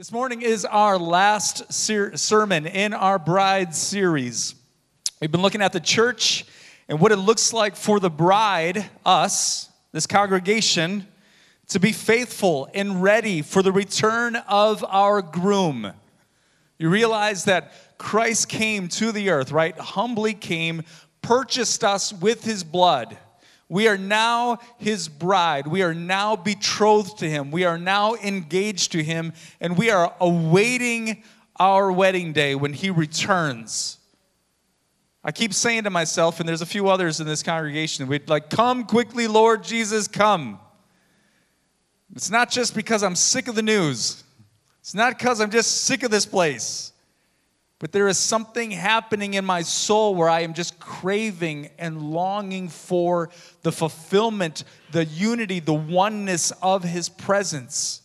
This 0.00 0.12
morning 0.12 0.40
is 0.40 0.64
our 0.64 0.96
last 0.98 1.70
ser- 1.70 2.16
sermon 2.16 2.66
in 2.66 2.94
our 2.94 3.18
bride 3.18 3.74
series. 3.74 4.54
We've 5.20 5.30
been 5.30 5.42
looking 5.42 5.60
at 5.60 5.74
the 5.74 5.78
church 5.78 6.46
and 6.88 6.98
what 6.98 7.12
it 7.12 7.16
looks 7.16 7.52
like 7.52 7.76
for 7.76 8.00
the 8.00 8.08
bride, 8.08 8.88
us, 9.04 9.68
this 9.92 10.06
congregation, 10.06 11.06
to 11.68 11.78
be 11.78 11.92
faithful 11.92 12.66
and 12.72 13.02
ready 13.02 13.42
for 13.42 13.62
the 13.62 13.72
return 13.72 14.36
of 14.36 14.82
our 14.88 15.20
groom. 15.20 15.92
You 16.78 16.88
realize 16.88 17.44
that 17.44 17.98
Christ 17.98 18.48
came 18.48 18.88
to 18.88 19.12
the 19.12 19.28
earth, 19.28 19.52
right? 19.52 19.76
Humbly 19.76 20.32
came, 20.32 20.82
purchased 21.20 21.84
us 21.84 22.10
with 22.10 22.42
his 22.42 22.64
blood 22.64 23.18
we 23.70 23.86
are 23.86 23.96
now 23.96 24.58
his 24.78 25.08
bride. 25.08 25.68
We 25.68 25.82
are 25.82 25.94
now 25.94 26.34
betrothed 26.34 27.18
to 27.18 27.30
him. 27.30 27.52
We 27.52 27.64
are 27.64 27.78
now 27.78 28.16
engaged 28.16 28.90
to 28.92 29.02
him, 29.02 29.32
and 29.60 29.78
we 29.78 29.90
are 29.90 30.12
awaiting 30.20 31.22
our 31.56 31.92
wedding 31.92 32.32
day 32.32 32.56
when 32.56 32.72
he 32.72 32.90
returns. 32.90 33.98
I 35.22 35.30
keep 35.30 35.54
saying 35.54 35.84
to 35.84 35.90
myself, 35.90 36.40
and 36.40 36.48
there's 36.48 36.62
a 36.62 36.66
few 36.66 36.88
others 36.88 37.20
in 37.20 37.28
this 37.28 37.44
congregation, 37.44 38.08
we'd 38.08 38.28
like, 38.28 38.50
Come 38.50 38.84
quickly, 38.84 39.28
Lord 39.28 39.62
Jesus, 39.62 40.08
come. 40.08 40.58
It's 42.16 42.30
not 42.30 42.50
just 42.50 42.74
because 42.74 43.04
I'm 43.04 43.14
sick 43.14 43.46
of 43.46 43.54
the 43.54 43.62
news, 43.62 44.24
it's 44.80 44.96
not 44.96 45.16
because 45.16 45.40
I'm 45.40 45.50
just 45.50 45.82
sick 45.82 46.02
of 46.02 46.10
this 46.10 46.26
place. 46.26 46.92
But 47.80 47.92
there 47.92 48.08
is 48.08 48.18
something 48.18 48.70
happening 48.70 49.34
in 49.34 49.44
my 49.44 49.62
soul 49.62 50.14
where 50.14 50.28
I 50.28 50.40
am 50.40 50.52
just 50.52 50.78
craving 50.78 51.70
and 51.78 52.12
longing 52.12 52.68
for 52.68 53.30
the 53.62 53.72
fulfillment, 53.72 54.64
the 54.92 55.06
unity, 55.06 55.60
the 55.60 55.72
oneness 55.72 56.52
of 56.62 56.84
His 56.84 57.08
presence. 57.08 58.02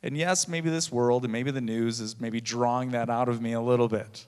And 0.00 0.16
yes, 0.16 0.46
maybe 0.46 0.70
this 0.70 0.92
world 0.92 1.24
and 1.24 1.32
maybe 1.32 1.50
the 1.50 1.60
news 1.60 2.00
is 2.00 2.20
maybe 2.20 2.40
drawing 2.40 2.92
that 2.92 3.10
out 3.10 3.28
of 3.28 3.42
me 3.42 3.52
a 3.52 3.60
little 3.60 3.88
bit. 3.88 4.26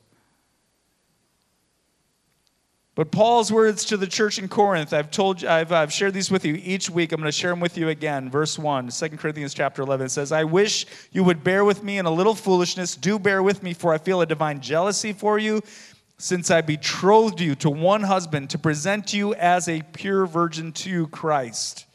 But 2.95 3.11
Paul's 3.11 3.51
words 3.51 3.87
to 3.87 3.97
the 3.97 4.07
church 4.07 4.39
in 4.39 4.49
Corinth, 4.49 4.93
I've 4.93 5.11
told 5.11 5.41
you, 5.41 5.49
I've, 5.49 5.73
I've 5.73 5.93
shared 5.93 6.13
these 6.13 6.31
with 6.31 6.45
you 6.45 6.61
each 6.63 6.91
week. 6.91 7.13
I'm 7.13 7.21
going 7.21 7.33
to 7.33 7.37
share 7.37 7.49
them 7.49 7.61
with 7.61 7.79
you 7.79 7.89
again. 7.89 8.29
Verse 8.29 8.59
1, 8.59 8.89
2 8.89 9.09
Corinthians 9.11 9.55
chapter 9.55 9.81
11 9.81 10.11
says, 10.11 10.31
I 10.31 10.45
wish 10.45 10.85
you 11.11 11.25
would 11.25 11.43
bear 11.43 11.65
with 11.65 11.83
me 11.83 11.97
in 11.97 12.05
a 12.05 12.11
little 12.11 12.35
foolishness. 12.35 12.95
Do 12.95 13.19
bear 13.19 13.43
with 13.43 13.63
me, 13.63 13.73
for 13.73 13.95
I 13.95 13.99
feel 13.99 14.21
a 14.21 14.27
divine 14.27 14.61
jealousy 14.61 15.15
for 15.15 15.39
you, 15.39 15.63
since 16.19 16.51
I 16.51 16.61
betrothed 16.61 17.41
you 17.41 17.55
to 17.57 17.71
one 17.71 18.03
husband 18.03 18.51
to 18.51 18.59
present 18.59 19.15
you 19.15 19.33
as 19.35 19.71
a 19.71 19.81
pure 19.95 20.27
virgin 20.27 20.73
to 20.73 21.07
Christ. 21.09 21.87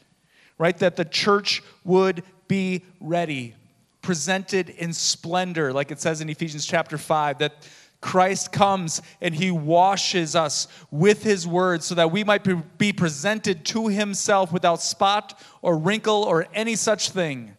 Right? 0.58 0.76
That 0.78 0.96
the 0.96 1.04
church 1.04 1.62
would 1.84 2.24
be 2.48 2.84
ready, 2.98 3.54
presented 4.02 4.70
in 4.70 4.92
splendor, 4.92 5.72
like 5.72 5.92
it 5.92 6.00
says 6.00 6.20
in 6.20 6.28
Ephesians 6.28 6.66
chapter 6.66 6.98
5, 6.98 7.38
that 7.38 7.68
Christ 8.00 8.52
comes 8.52 9.02
and 9.20 9.34
he 9.34 9.50
washes 9.50 10.36
us 10.36 10.68
with 10.90 11.22
his 11.22 11.46
word 11.46 11.82
so 11.82 11.94
that 11.96 12.12
we 12.12 12.22
might 12.22 12.46
be 12.78 12.92
presented 12.92 13.64
to 13.66 13.88
himself 13.88 14.52
without 14.52 14.80
spot 14.80 15.40
or 15.62 15.76
wrinkle 15.76 16.22
or 16.22 16.46
any 16.54 16.76
such 16.76 17.10
thing. 17.10 17.54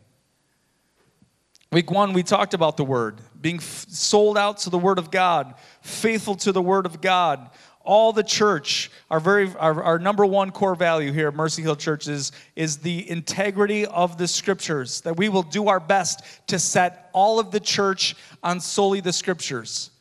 Week 1.71 1.91
one, 1.91 2.13
we 2.13 2.23
talked 2.23 2.53
about 2.53 2.77
the 2.77 2.83
word, 2.83 3.21
being 3.39 3.59
sold 3.59 4.37
out 4.37 4.57
to 4.59 4.69
the 4.71 4.79
word 4.79 4.97
of 4.97 5.11
God, 5.11 5.53
faithful 5.81 6.35
to 6.37 6.51
the 6.51 6.61
word 6.61 6.87
of 6.87 6.99
God. 6.99 7.51
All 7.81 8.11
the 8.11 8.23
church, 8.23 8.89
our 9.09 9.19
very 9.19 9.53
our, 9.55 9.83
our 9.83 9.99
number 9.99 10.25
one 10.25 10.51
core 10.51 10.75
value 10.75 11.11
here 11.11 11.27
at 11.27 11.35
Mercy 11.35 11.61
Hill 11.61 11.75
Church 11.75 12.07
is, 12.07 12.31
is 12.55 12.77
the 12.77 13.09
integrity 13.09 13.85
of 13.85 14.17
the 14.17 14.27
scriptures, 14.27 15.01
that 15.01 15.17
we 15.17 15.29
will 15.29 15.43
do 15.43 15.67
our 15.67 15.79
best 15.79 16.23
to 16.47 16.57
set 16.59 17.09
all 17.13 17.39
of 17.39 17.51
the 17.51 17.59
church 17.59 18.15
on 18.41 18.59
solely 18.59 18.99
the 18.99 19.13
scriptures. 19.13 19.91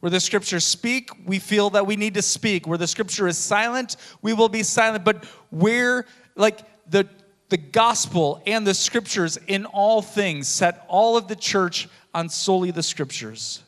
Where 0.00 0.10
the 0.10 0.20
scriptures 0.20 0.64
speak, 0.64 1.10
we 1.26 1.38
feel 1.38 1.70
that 1.70 1.86
we 1.86 1.96
need 1.96 2.14
to 2.14 2.22
speak. 2.22 2.66
Where 2.66 2.78
the 2.78 2.86
scripture 2.86 3.26
is 3.26 3.38
silent, 3.38 3.96
we 4.22 4.32
will 4.32 4.48
be 4.48 4.62
silent. 4.62 5.04
But 5.04 5.24
where, 5.50 6.04
like, 6.34 6.60
the, 6.88 7.08
the 7.48 7.56
gospel 7.56 8.42
and 8.46 8.66
the 8.66 8.74
scriptures 8.74 9.38
in 9.46 9.64
all 9.66 10.02
things 10.02 10.48
set 10.48 10.84
all 10.88 11.16
of 11.16 11.28
the 11.28 11.36
church 11.36 11.88
on 12.14 12.28
solely 12.28 12.70
the 12.70 12.82
scriptures. 12.82 13.62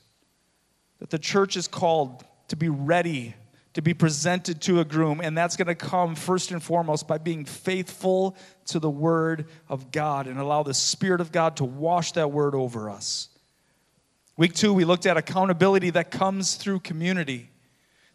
That 1.00 1.11
the 1.11 1.19
church 1.19 1.56
is 1.56 1.67
called 1.67 2.25
to 2.49 2.56
be 2.56 2.69
ready 2.69 3.34
to 3.78 3.83
be 3.83 3.94
presented 3.94 4.61
to 4.61 4.81
a 4.81 4.84
groom, 4.84 5.21
and 5.22 5.38
that's 5.38 5.56
going 5.56 5.69
to 5.69 5.75
come 5.75 6.17
first 6.17 6.50
and 6.50 6.61
foremost 6.61 7.06
by 7.06 7.17
being 7.17 7.44
faithful 7.44 8.37
to 8.67 8.81
the 8.81 8.91
word 8.91 9.47
of 9.69 9.93
God 9.93 10.27
and 10.27 10.37
allow 10.41 10.65
the 10.65 10.75
Spirit 10.75 11.21
of 11.21 11.31
God 11.31 11.59
to 11.59 11.65
wash 11.65 12.11
that 12.12 12.33
word 12.33 12.56
over 12.56 12.91
us. 12.91 13.28
Week 14.38 14.54
two, 14.54 14.72
we 14.72 14.84
looked 14.84 15.04
at 15.04 15.16
accountability 15.16 15.91
that 15.91 16.12
comes 16.12 16.54
through 16.54 16.78
community. 16.78 17.50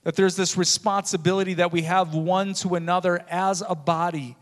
That 0.04 0.16
there's 0.16 0.38
this 0.38 0.56
responsibility 0.56 1.56
that 1.56 1.74
we 1.74 1.82
have 1.82 2.16
one 2.16 2.54
to 2.56 2.76
another 2.76 3.26
as 3.30 3.62
a 3.68 3.76
body. 3.76 4.38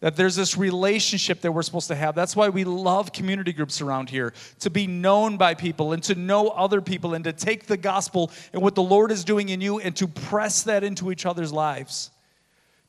That 0.00 0.16
there's 0.16 0.36
this 0.36 0.56
relationship 0.56 1.42
that 1.42 1.52
we're 1.52 1.60
supposed 1.60 1.88
to 1.88 1.94
have. 1.94 2.14
That's 2.14 2.34
why 2.34 2.48
we 2.48 2.64
love 2.64 3.12
community 3.12 3.52
groups 3.52 3.82
around 3.82 4.08
here 4.08 4.32
to 4.60 4.70
be 4.70 4.86
known 4.86 5.36
by 5.36 5.52
people 5.52 5.92
and 5.92 6.02
to 6.04 6.14
know 6.14 6.48
other 6.48 6.80
people 6.80 7.12
and 7.12 7.24
to 7.24 7.32
take 7.34 7.66
the 7.66 7.76
gospel 7.76 8.30
and 8.54 8.62
what 8.62 8.74
the 8.74 8.82
Lord 8.82 9.12
is 9.12 9.22
doing 9.22 9.50
in 9.50 9.60
you 9.60 9.78
and 9.78 9.94
to 9.96 10.08
press 10.08 10.62
that 10.62 10.82
into 10.82 11.12
each 11.12 11.26
other's 11.26 11.52
lives. 11.52 12.10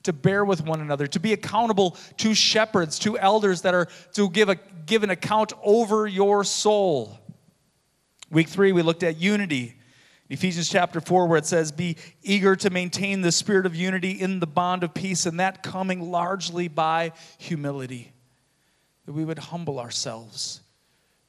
To 0.03 0.13
bear 0.13 0.45
with 0.45 0.65
one 0.65 0.79
another, 0.79 1.07
to 1.07 1.19
be 1.19 1.33
accountable 1.33 1.97
to 2.19 2.33
shepherds, 2.33 2.99
to 2.99 3.17
elders 3.19 3.63
that 3.63 3.73
are 3.73 3.89
to 4.13 4.29
give, 4.29 4.47
a, 4.47 4.55
give 4.85 5.03
an 5.03 5.09
account 5.09 5.51
over 5.61 6.07
your 6.07 6.45
soul. 6.45 7.19
Week 8.29 8.49
three, 8.49 8.71
we 8.71 8.81
looked 8.81 9.03
at 9.03 9.17
unity. 9.17 9.75
Ephesians 10.29 10.69
chapter 10.69 10.99
4, 10.99 11.27
where 11.27 11.37
it 11.37 11.45
says, 11.45 11.71
Be 11.71 11.95
eager 12.21 12.55
to 12.57 12.69
maintain 12.69 13.21
the 13.21 13.31
spirit 13.31 13.65
of 13.65 13.75
unity 13.75 14.11
in 14.11 14.39
the 14.39 14.47
bond 14.47 14.83
of 14.83 14.93
peace, 14.93 15.25
and 15.25 15.39
that 15.39 15.63
coming 15.63 16.11
largely 16.11 16.67
by 16.67 17.13
humility. 17.37 18.11
That 19.05 19.13
we 19.13 19.23
would 19.23 19.39
humble 19.39 19.79
ourselves, 19.79 20.61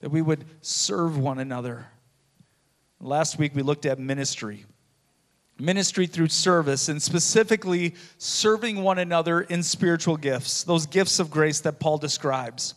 that 0.01 0.11
we 0.11 0.21
would 0.21 0.45
serve 0.63 1.17
one 1.17 1.39
another. 1.39 1.87
Last 3.01 3.39
week, 3.39 3.55
we 3.55 3.63
looked 3.63 3.87
at 3.87 4.01
ministry. 4.01 4.65
Ministry 5.61 6.09
through 6.09 6.29
service, 6.29 6.89
and 6.89 7.01
specifically 7.01 7.95
serving 8.17 8.83
one 8.83 8.99
another 8.99 9.43
in 9.43 9.63
spiritual 9.63 10.17
gifts, 10.17 10.65
those 10.65 10.87
gifts 10.87 11.21
of 11.21 11.31
grace 11.31 11.61
that 11.61 11.79
Paul 11.79 11.99
describes. 11.99 12.75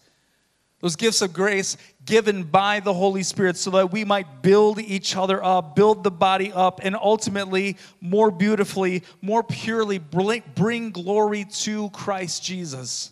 Those 0.81 0.96
gifts 0.96 1.22
of 1.22 1.31
grace 1.31 1.78
given 2.06 2.44
by 2.44 2.80
the 2.80 2.94
Holy 2.94 3.22
Spirit 3.22 3.56
so 3.56 3.69
that 3.72 3.92
we 3.92 4.03
might 4.03 4.42
build 4.42 4.80
each 4.80 5.16
other 5.16 5.44
up, 5.44 5.75
build 5.75 6.03
the 6.03 6.12
body 6.12 6.52
up, 6.52 6.81
and 6.84 6.96
ultimately, 6.96 7.78
more 8.02 8.31
beautifully, 8.31 9.03
more 9.22 9.44
purely 9.44 10.00
bring 10.00 10.90
glory 10.90 11.46
to 11.46 11.92
Christ 11.92 12.44
Jesus. 12.44 13.12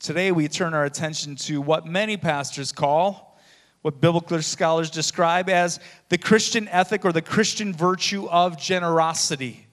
Today, 0.00 0.32
we 0.32 0.48
turn 0.48 0.74
our 0.74 0.84
attention 0.84 1.36
to 1.36 1.60
what 1.60 1.86
many 1.86 2.16
pastors 2.16 2.72
call, 2.72 3.38
what 3.82 4.00
biblical 4.00 4.42
scholars 4.42 4.90
describe 4.90 5.48
as 5.48 5.78
the 6.08 6.18
Christian 6.18 6.66
ethic 6.68 7.04
or 7.04 7.12
the 7.12 7.22
Christian 7.22 7.72
virtue 7.72 8.28
of 8.28 8.58
generosity. 8.58 9.66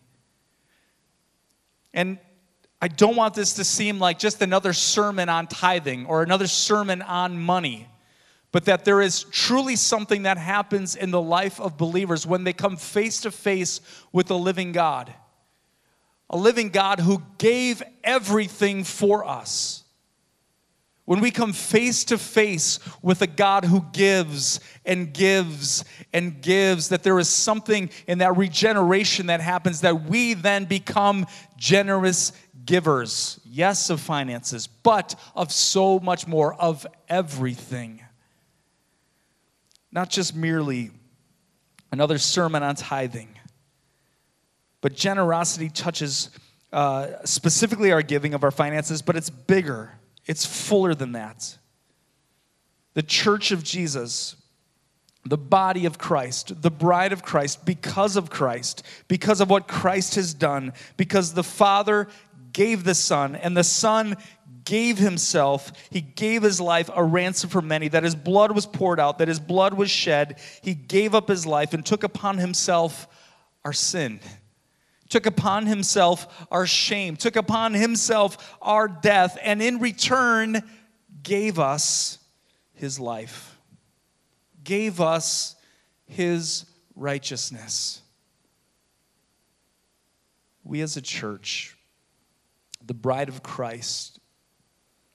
And 1.94 2.20
I 2.86 2.88
don't 2.88 3.16
want 3.16 3.34
this 3.34 3.56
to 3.56 3.64
seem 3.64 3.98
like 3.98 4.20
just 4.20 4.44
another 4.44 4.72
sermon 4.72 5.28
on 5.28 5.48
tithing 5.48 6.06
or 6.06 6.22
another 6.22 6.46
sermon 6.46 7.02
on 7.02 7.36
money, 7.36 7.90
but 8.52 8.66
that 8.66 8.86
there 8.86 9.02
is 9.02 9.24
truly 9.24 9.76
something 9.76 10.22
that 10.22 10.38
happens 10.38 10.96
in 10.96 11.10
the 11.10 11.20
life 11.20 11.60
of 11.60 11.80
believers 11.80 12.28
when 12.28 12.44
they 12.44 12.54
come 12.54 12.78
face 12.78 13.22
to 13.22 13.32
face 13.32 13.82
with 14.12 14.28
the 14.28 14.38
living 14.38 14.72
God. 14.72 15.12
A 16.30 16.38
living 16.38 16.70
God 16.70 17.00
who 17.00 17.24
gave 17.40 17.82
everything 18.04 18.84
for 18.84 19.26
us. 19.26 19.84
When 21.06 21.22
we 21.22 21.32
come 21.32 21.54
face 21.54 22.04
to 22.06 22.20
face 22.20 22.80
with 23.02 23.24
a 23.24 23.28
God 23.28 23.66
who 23.66 23.84
gives 23.94 24.60
and 24.86 25.12
gives 25.12 25.86
and 26.14 26.40
gives, 26.40 26.90
that 26.90 27.02
there 27.02 27.18
is 27.18 27.30
something 27.30 27.90
in 28.06 28.20
that 28.20 28.38
regeneration 28.38 29.26
that 29.28 29.42
happens 29.42 29.82
that 29.82 30.04
we 30.04 30.36
then 30.36 30.66
become 30.66 31.26
generous 31.58 32.32
givers, 32.66 33.40
yes, 33.46 33.90
of 33.90 34.00
finances, 34.00 34.68
but 34.68 35.16
of 35.36 35.52
so 35.52 36.00
much 36.00 36.28
more, 36.28 36.54
of 36.56 36.86
everything. 37.08 38.02
Not 39.92 40.10
just 40.10 40.36
merely 40.36 40.92
another 41.92 42.18
sermon 42.18 42.64
on 42.64 42.76
tithing, 42.76 43.30
but 44.82 44.94
generosity 44.94 45.70
touches 45.70 46.30
uh, 46.74 47.08
specifically 47.24 47.92
our 47.92 48.02
giving 48.02 48.34
of 48.34 48.44
our 48.44 48.52
finances, 48.52 49.02
but 49.02 49.16
it's 49.16 49.30
bigger, 49.30 49.94
it's 50.26 50.46
fuller 50.46 50.94
than 50.94 51.14
that. 51.14 51.58
The 52.94 53.04
church 53.04 53.52
of 53.52 53.64
Jesus 53.64 54.36
the 55.26 55.38
body 55.38 55.86
of 55.86 55.98
Christ, 55.98 56.62
the 56.62 56.70
bride 56.70 57.12
of 57.12 57.24
Christ, 57.24 57.66
because 57.66 58.16
of 58.16 58.30
Christ, 58.30 58.84
because 59.08 59.42
of 59.42 59.50
what 59.50 59.68
Christ 59.68 60.16
has 60.16 60.36
done, 60.36 60.72
because 60.98 61.34
the 61.34 61.44
Father 61.44 62.08
gave 62.56 62.86
the 62.86 62.96
Son, 62.96 63.36
and 63.36 63.56
the 63.56 63.66
Son 63.66 64.16
gave 64.64 64.98
himself, 64.98 65.74
he 65.92 66.00
gave 66.00 66.42
his 66.42 66.62
life 66.62 66.90
a 66.96 67.04
ransom 67.04 67.50
for 67.50 67.62
many, 67.62 67.90
that 67.90 68.04
his 68.04 68.16
blood 68.16 68.54
was 68.54 68.66
poured 68.66 68.98
out, 68.98 69.18
that 69.20 69.28
his 69.28 69.42
blood 69.42 69.74
was 69.74 69.92
shed. 69.92 70.40
He 70.62 70.74
gave 70.74 71.14
up 71.14 71.28
his 71.28 71.46
life 71.46 71.74
and 71.74 71.86
took 71.86 72.04
upon 72.04 72.38
himself 72.38 73.08
our 73.66 73.74
sin, 73.74 74.22
took 75.10 75.26
upon 75.26 75.66
himself 75.66 76.48
our 76.50 76.66
shame, 76.66 77.18
took 77.18 77.36
upon 77.36 77.74
himself 77.74 78.56
our 78.62 78.88
death, 78.88 79.38
and 79.44 79.62
in 79.62 79.80
return 79.80 80.64
gave 81.24 81.60
us 81.60 82.20
his 82.74 83.02
life, 83.02 83.58
gave 84.64 85.02
us 85.02 85.58
his 86.06 86.66
righteousness. 86.96 88.02
We 90.64 90.80
as 90.82 90.96
a 90.96 91.02
church, 91.02 91.75
the 92.86 92.94
bride 92.94 93.30
of 93.30 93.44
Christ, 93.44 94.20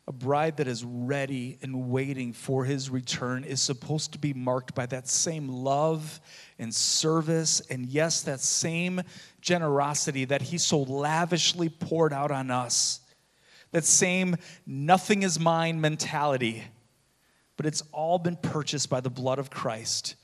a 0.08 0.12
bride 0.12 0.56
that 0.56 0.66
is 0.66 0.84
ready 0.84 1.58
and 1.62 1.90
waiting 1.90 2.32
for 2.32 2.64
his 2.64 2.90
return 2.90 3.44
is 3.44 3.60
supposed 3.60 4.12
to 4.12 4.18
be 4.18 4.32
marked 4.32 4.74
by 4.74 4.86
that 4.86 5.08
same 5.08 5.48
love 5.48 6.20
and 6.58 6.74
service, 6.74 7.60
and 7.70 7.86
yes, 7.86 8.22
that 8.22 8.40
same 8.40 9.02
generosity 9.40 10.24
that 10.24 10.42
he 10.42 10.58
so 10.58 10.82
lavishly 10.82 11.68
poured 11.68 12.12
out 12.12 12.32
on 12.32 12.50
us. 12.50 13.00
That 13.70 13.84
same 13.84 14.36
nothing 14.66 15.22
is 15.22 15.38
mine 15.38 15.80
mentality. 15.80 16.64
But 17.56 17.66
it's 17.66 17.82
all 17.92 18.18
been 18.18 18.36
purchased 18.36 18.90
by 18.90 19.00
the 19.00 19.10
blood 19.10 19.38
of 19.38 19.50
Christ 19.50 20.16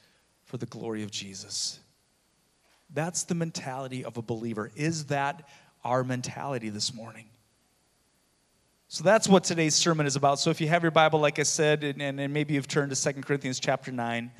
for 0.47 0.57
the 0.57 0.67
glory 0.67 1.03
of 1.03 1.11
Jesus. 1.11 1.79
That's 2.93 3.25
the 3.25 3.35
mentality 3.35 4.05
of 4.05 4.17
a 4.17 4.23
believer. 4.23 4.73
Is 4.75 5.05
that 5.07 5.49
our 5.87 6.03
mentality 6.03 6.69
this 6.69 6.93
morning? 6.93 7.27
So 8.89 9.05
that's 9.05 9.29
what 9.29 9.45
today's 9.45 9.75
sermon 9.75 10.07
is 10.07 10.17
about. 10.17 10.39
So 10.39 10.51
if 10.51 10.61
you 10.61 10.69
have 10.69 10.83
your 10.83 10.91
Bible, 10.91 11.19
like 11.21 11.39
I 11.39 11.45
said, 11.45 11.85
and, 11.85 12.03
and, 12.03 12.21
and 12.21 12.33
maybe 12.35 12.55
you've 12.55 12.69
turned 12.69 12.95
to 12.95 13.13
2 13.13 13.23
Corinthians 13.23 13.61
chapter 13.61 13.93
9, 13.93 14.31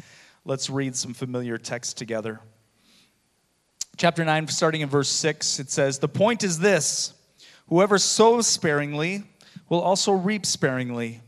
let's 0.45 0.69
read 0.69 0.97
some 0.97 1.15
familiar 1.15 1.57
text 1.57 1.97
together. 1.97 2.41
Chapter 3.97 4.25
9, 4.25 4.49
starting 4.49 4.83
in 4.83 4.89
verse 4.89 5.09
6, 5.09 5.61
it 5.61 5.71
says, 5.71 5.99
The 5.99 6.09
point 6.09 6.45
is 6.45 6.59
this 6.59 7.15
whoever 7.69 7.97
sows 7.97 8.47
sparingly 8.47 9.25
will 9.69 9.81
also 9.81 10.13
reap 10.13 10.45
sparingly, 10.45 11.23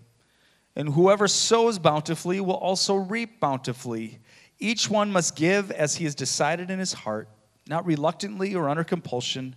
and 0.76 0.90
whoever 0.90 1.26
sows 1.26 1.78
bountifully 1.78 2.40
will 2.40 2.56
also 2.56 2.94
reap 2.94 3.40
bountifully. 3.40 4.18
Each 4.58 4.90
one 4.90 5.10
must 5.10 5.36
give 5.36 5.70
as 5.70 5.96
he 5.96 6.04
has 6.04 6.14
decided 6.14 6.70
in 6.70 6.78
his 6.78 6.92
heart, 6.92 7.28
not 7.68 7.86
reluctantly 7.86 8.54
or 8.54 8.68
under 8.68 8.84
compulsion, 8.84 9.56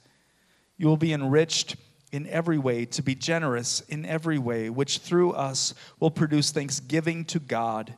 You 0.77 0.87
will 0.87 0.97
be 0.97 1.13
enriched 1.13 1.75
in 2.11 2.27
every 2.27 2.57
way, 2.57 2.85
to 2.85 3.01
be 3.01 3.15
generous 3.15 3.81
in 3.81 4.05
every 4.05 4.37
way, 4.37 4.69
which 4.69 4.99
through 4.99 5.31
us 5.31 5.73
will 5.99 6.11
produce 6.11 6.51
thanksgiving 6.51 7.23
to 7.25 7.39
God. 7.39 7.95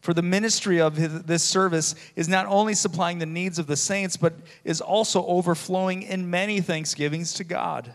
For 0.00 0.14
the 0.14 0.22
ministry 0.22 0.80
of 0.80 1.26
this 1.26 1.42
service 1.42 1.94
is 2.16 2.28
not 2.28 2.46
only 2.46 2.74
supplying 2.74 3.18
the 3.18 3.26
needs 3.26 3.58
of 3.58 3.66
the 3.66 3.76
saints, 3.76 4.16
but 4.16 4.34
is 4.64 4.80
also 4.80 5.24
overflowing 5.26 6.02
in 6.02 6.30
many 6.30 6.60
thanksgivings 6.60 7.32
to 7.34 7.44
God. 7.44 7.92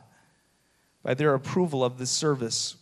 By 1.01 1.13
their 1.13 1.33
approval 1.33 1.83
of 1.83 1.97
this 1.97 2.11
service, 2.11 2.75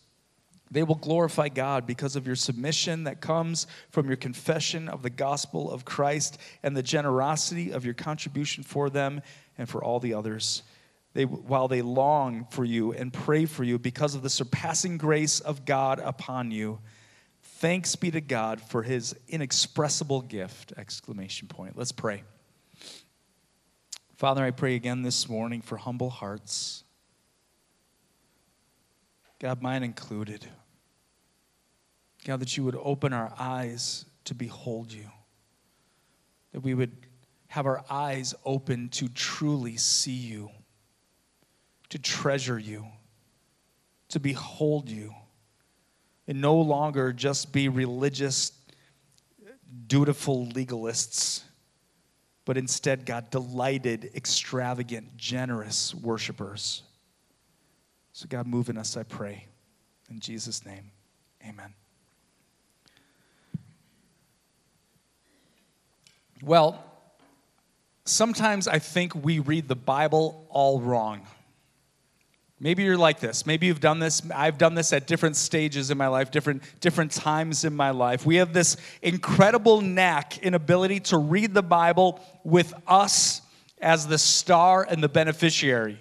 they 0.69 0.83
will 0.83 0.95
glorify 0.95 1.49
God 1.49 1.85
because 1.85 2.15
of 2.15 2.25
your 2.25 2.35
submission 2.35 3.03
that 3.03 3.21
comes 3.21 3.67
from 3.89 4.07
your 4.07 4.17
confession 4.17 4.87
of 4.87 5.01
the 5.01 5.09
gospel 5.09 5.71
of 5.71 5.85
Christ 5.85 6.37
and 6.63 6.77
the 6.77 6.83
generosity 6.83 7.71
of 7.71 7.85
your 7.85 7.93
contribution 7.93 8.63
for 8.63 8.89
them 8.89 9.21
and 9.57 9.67
for 9.67 9.83
all 9.83 9.99
the 9.99 10.13
others 10.13 10.63
they, 11.13 11.25
while 11.25 11.67
they 11.67 11.81
long 11.81 12.45
for 12.51 12.63
you 12.63 12.93
and 12.93 13.11
pray 13.11 13.45
for 13.45 13.63
you 13.63 13.77
because 13.77 14.15
of 14.15 14.21
the 14.21 14.29
surpassing 14.29 14.97
grace 14.97 15.39
of 15.39 15.65
God 15.65 15.99
upon 15.99 16.51
you. 16.51 16.79
Thanks 17.41 17.95
be 17.95 18.11
to 18.11 18.21
God 18.21 18.61
for 18.61 18.81
his 18.81 19.15
inexpressible 19.27 20.21
gift! 20.21 20.73
Exclamation 20.77 21.47
point. 21.47 21.77
Let's 21.77 21.91
pray. 21.91 22.23
Father, 24.15 24.43
I 24.43 24.51
pray 24.51 24.75
again 24.75 25.01
this 25.01 25.27
morning 25.27 25.61
for 25.61 25.77
humble 25.77 26.09
hearts. 26.09 26.83
God, 29.39 29.61
mine 29.61 29.83
included. 29.83 30.45
God, 32.23 32.39
that 32.39 32.55
you 32.55 32.63
would 32.63 32.77
open 32.81 33.11
our 33.11 33.33
eyes 33.37 34.05
to 34.25 34.35
behold 34.35 34.93
you. 34.93 35.09
That 36.53 36.61
we 36.61 36.73
would 36.73 36.95
have 37.47 37.65
our 37.65 37.83
eyes 37.89 38.33
open 38.45 38.89
to 38.89 39.09
truly 39.09 39.75
see 39.75 40.11
you 40.11 40.51
to 41.91 41.99
treasure 41.99 42.57
you, 42.57 42.85
to 44.09 44.19
behold 44.19 44.89
you, 44.89 45.13
and 46.27 46.41
no 46.41 46.55
longer 46.55 47.13
just 47.13 47.51
be 47.51 47.67
religious, 47.69 48.53
dutiful 49.87 50.47
legalists, 50.47 51.43
but 52.45 52.57
instead, 52.57 53.05
God, 53.05 53.29
delighted, 53.29 54.11
extravagant, 54.15 55.15
generous 55.15 55.93
worshipers. 55.93 56.83
So, 58.13 58.25
God, 58.27 58.47
move 58.47 58.69
in 58.69 58.77
us, 58.77 58.97
I 58.97 59.03
pray. 59.03 59.45
In 60.09 60.19
Jesus' 60.19 60.65
name, 60.65 60.91
amen. 61.47 61.73
Well, 66.41 66.83
sometimes 68.05 68.67
I 68.67 68.79
think 68.79 69.13
we 69.13 69.39
read 69.39 69.67
the 69.67 69.75
Bible 69.75 70.47
all 70.49 70.79
wrong. 70.79 71.27
Maybe 72.63 72.83
you're 72.83 72.95
like 72.95 73.19
this. 73.19 73.47
Maybe 73.47 73.65
you've 73.65 73.79
done 73.79 73.97
this. 73.97 74.21
I've 74.35 74.59
done 74.59 74.75
this 74.75 74.93
at 74.93 75.07
different 75.07 75.35
stages 75.35 75.89
in 75.89 75.97
my 75.97 76.05
life, 76.05 76.29
different, 76.29 76.61
different 76.79 77.11
times 77.11 77.65
in 77.65 77.75
my 77.75 77.89
life. 77.89 78.23
We 78.23 78.35
have 78.35 78.53
this 78.53 78.77
incredible 79.01 79.81
knack 79.81 80.37
in 80.43 80.53
ability 80.53 80.99
to 80.99 81.17
read 81.17 81.55
the 81.55 81.63
Bible 81.63 82.19
with 82.43 82.71
us 82.85 83.41
as 83.81 84.05
the 84.05 84.19
star 84.19 84.85
and 84.87 85.01
the 85.01 85.09
beneficiary. 85.09 85.97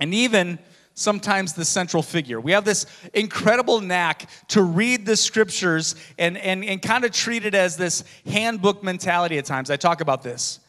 And 0.00 0.14
even 0.14 0.58
sometimes 0.94 1.52
the 1.52 1.66
central 1.66 2.02
figure. 2.02 2.40
We 2.40 2.52
have 2.52 2.64
this 2.64 2.86
incredible 3.12 3.82
knack 3.82 4.30
to 4.48 4.62
read 4.62 5.04
the 5.04 5.16
scriptures 5.16 5.96
and, 6.18 6.38
and, 6.38 6.64
and 6.64 6.80
kind 6.80 7.04
of 7.04 7.12
treat 7.12 7.44
it 7.44 7.54
as 7.54 7.76
this 7.76 8.04
handbook 8.24 8.82
mentality 8.82 9.36
at 9.36 9.44
times. 9.44 9.70
I 9.70 9.76
talk 9.76 10.00
about 10.00 10.22
this. 10.22 10.60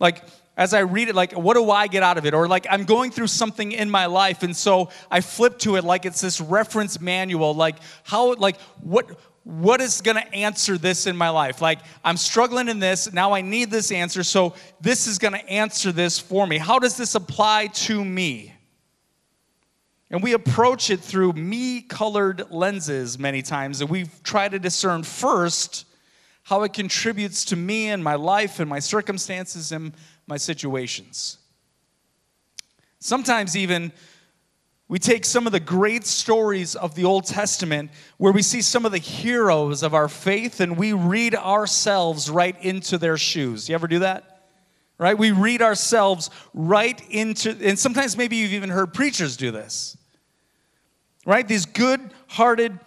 Like, 0.00 0.24
as 0.56 0.72
I 0.72 0.80
read 0.80 1.08
it, 1.08 1.14
like, 1.14 1.32
what 1.32 1.54
do 1.54 1.70
I 1.70 1.88
get 1.88 2.02
out 2.02 2.16
of 2.16 2.26
it? 2.26 2.34
Or 2.34 2.46
like, 2.46 2.66
I'm 2.70 2.84
going 2.84 3.10
through 3.10 3.26
something 3.26 3.72
in 3.72 3.90
my 3.90 4.06
life, 4.06 4.42
and 4.42 4.56
so 4.56 4.90
I 5.10 5.20
flip 5.20 5.58
to 5.60 5.76
it 5.76 5.84
like 5.84 6.06
it's 6.06 6.20
this 6.20 6.40
reference 6.40 7.00
manual. 7.00 7.54
Like, 7.54 7.76
how, 8.04 8.34
like, 8.34 8.60
what, 8.80 9.18
what 9.42 9.80
is 9.80 10.00
going 10.00 10.16
to 10.16 10.34
answer 10.34 10.78
this 10.78 11.06
in 11.06 11.16
my 11.16 11.28
life? 11.28 11.60
Like, 11.60 11.80
I'm 12.04 12.16
struggling 12.16 12.68
in 12.68 12.78
this. 12.78 13.12
Now 13.12 13.32
I 13.32 13.40
need 13.40 13.70
this 13.70 13.90
answer. 13.90 14.22
So 14.22 14.54
this 14.80 15.06
is 15.06 15.18
going 15.18 15.34
to 15.34 15.48
answer 15.48 15.92
this 15.92 16.18
for 16.18 16.46
me. 16.46 16.58
How 16.58 16.78
does 16.78 16.96
this 16.96 17.14
apply 17.14 17.66
to 17.68 18.04
me? 18.04 18.52
And 20.10 20.22
we 20.22 20.32
approach 20.32 20.90
it 20.90 21.00
through 21.00 21.32
me 21.32 21.82
colored 21.82 22.50
lenses 22.50 23.18
many 23.18 23.42
times. 23.42 23.80
And 23.80 23.90
we 23.90 24.06
try 24.22 24.48
to 24.48 24.58
discern 24.58 25.02
first 25.02 25.86
how 26.44 26.62
it 26.62 26.72
contributes 26.72 27.46
to 27.46 27.56
me 27.56 27.88
and 27.88 28.04
my 28.04 28.14
life 28.14 28.60
and 28.60 28.70
my 28.70 28.78
circumstances 28.78 29.72
and 29.72 29.92
my 30.26 30.36
situations. 30.36 31.38
Sometimes, 32.98 33.56
even, 33.56 33.92
we 34.88 34.98
take 34.98 35.24
some 35.24 35.46
of 35.46 35.52
the 35.52 35.60
great 35.60 36.06
stories 36.06 36.76
of 36.76 36.94
the 36.94 37.04
Old 37.04 37.24
Testament 37.24 37.90
where 38.18 38.32
we 38.32 38.42
see 38.42 38.62
some 38.62 38.84
of 38.84 38.92
the 38.92 38.98
heroes 38.98 39.82
of 39.82 39.94
our 39.94 40.08
faith 40.08 40.60
and 40.60 40.76
we 40.76 40.92
read 40.92 41.34
ourselves 41.34 42.30
right 42.30 42.56
into 42.62 42.98
their 42.98 43.16
shoes. 43.16 43.68
You 43.68 43.74
ever 43.74 43.88
do 43.88 44.00
that? 44.00 44.48
Right? 44.96 45.18
We 45.18 45.32
read 45.32 45.62
ourselves 45.62 46.30
right 46.52 47.00
into, 47.10 47.56
and 47.60 47.78
sometimes 47.78 48.16
maybe 48.16 48.36
you've 48.36 48.52
even 48.52 48.70
heard 48.70 48.94
preachers 48.94 49.36
do 49.36 49.50
this. 49.50 49.96
Right? 51.26 51.48
These 51.48 51.66
good 51.66 52.00
hearted 52.28 52.78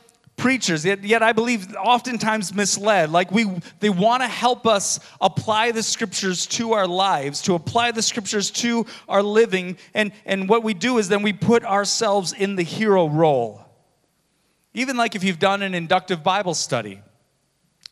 preachers, 0.47 0.85
yet, 0.85 1.03
yet 1.03 1.21
I 1.21 1.33
believe 1.33 1.75
oftentimes 1.75 2.53
misled. 2.53 3.09
Like 3.09 3.31
we, 3.31 3.51
they 3.81 3.89
want 3.89 4.23
to 4.23 4.29
help 4.29 4.65
us 4.65 4.97
apply 5.19 5.71
the 5.71 5.83
scriptures 5.83 6.45
to 6.45 6.71
our 6.71 6.87
lives, 6.87 7.41
to 7.41 7.55
apply 7.55 7.91
the 7.91 8.01
scriptures 8.01 8.49
to 8.51 8.85
our 9.09 9.21
living. 9.21 9.75
And, 9.93 10.13
and 10.25 10.47
what 10.47 10.63
we 10.63 10.73
do 10.73 10.99
is 10.99 11.09
then 11.09 11.21
we 11.21 11.33
put 11.33 11.65
ourselves 11.65 12.31
in 12.31 12.55
the 12.55 12.63
hero 12.63 13.09
role. 13.09 13.61
Even 14.73 14.95
like 14.95 15.15
if 15.15 15.23
you've 15.25 15.37
done 15.37 15.63
an 15.63 15.73
inductive 15.73 16.23
Bible 16.23 16.53
study, 16.53 17.01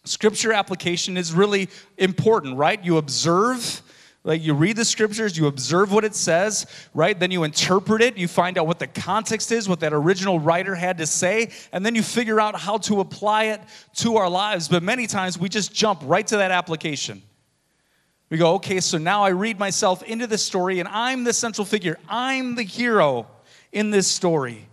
scripture 0.06 0.54
application 0.54 1.18
is 1.18 1.34
really 1.34 1.68
important, 1.98 2.56
right? 2.56 2.82
You 2.82 2.96
observe 2.96 3.82
like 4.26 4.44
you 4.44 4.56
read 4.56 4.76
the 4.76 4.84
scriptures, 4.84 5.38
you 5.38 5.46
observe 5.46 5.94
what 5.94 6.04
it 6.04 6.16
says, 6.16 6.66
right? 6.96 7.18
Then 7.18 7.30
you 7.30 7.44
interpret 7.44 8.02
it, 8.02 8.18
you 8.18 8.28
find 8.28 8.58
out 8.58 8.66
what 8.66 8.80
the 8.80 8.88
context 8.88 9.52
is, 9.52 9.70
what 9.70 9.80
that 9.82 9.94
original 9.94 10.40
writer 10.40 10.74
had 10.74 10.98
to 10.98 11.06
say, 11.06 11.52
and 11.72 11.86
then 11.86 11.94
you 11.94 12.02
figure 12.02 12.42
out 12.42 12.60
how 12.60 12.80
to 12.80 13.02
apply 13.02 13.46
it 13.46 13.62
to 13.98 14.18
our 14.18 14.28
lives. 14.28 14.68
But 14.68 14.82
many 14.82 15.06
times 15.06 15.38
we 15.38 15.48
just 15.48 15.74
jump 15.74 16.02
right 16.04 16.26
to 16.26 16.38
that 16.38 16.50
application. 16.50 17.22
We 18.32 18.40
go, 18.40 18.56
okay, 18.56 18.80
so 18.80 18.98
now 18.98 19.24
I 19.24 19.30
read 19.30 19.60
myself 19.60 20.02
into 20.02 20.26
this 20.26 20.44
story, 20.44 20.80
and 20.80 20.90
I'm 20.90 21.24
the 21.24 21.32
central 21.32 21.64
figure. 21.64 22.00
I'm 22.10 22.56
the 22.56 22.64
hero 22.64 23.28
in 23.72 23.92
this 23.92 24.08
story. 24.08 24.68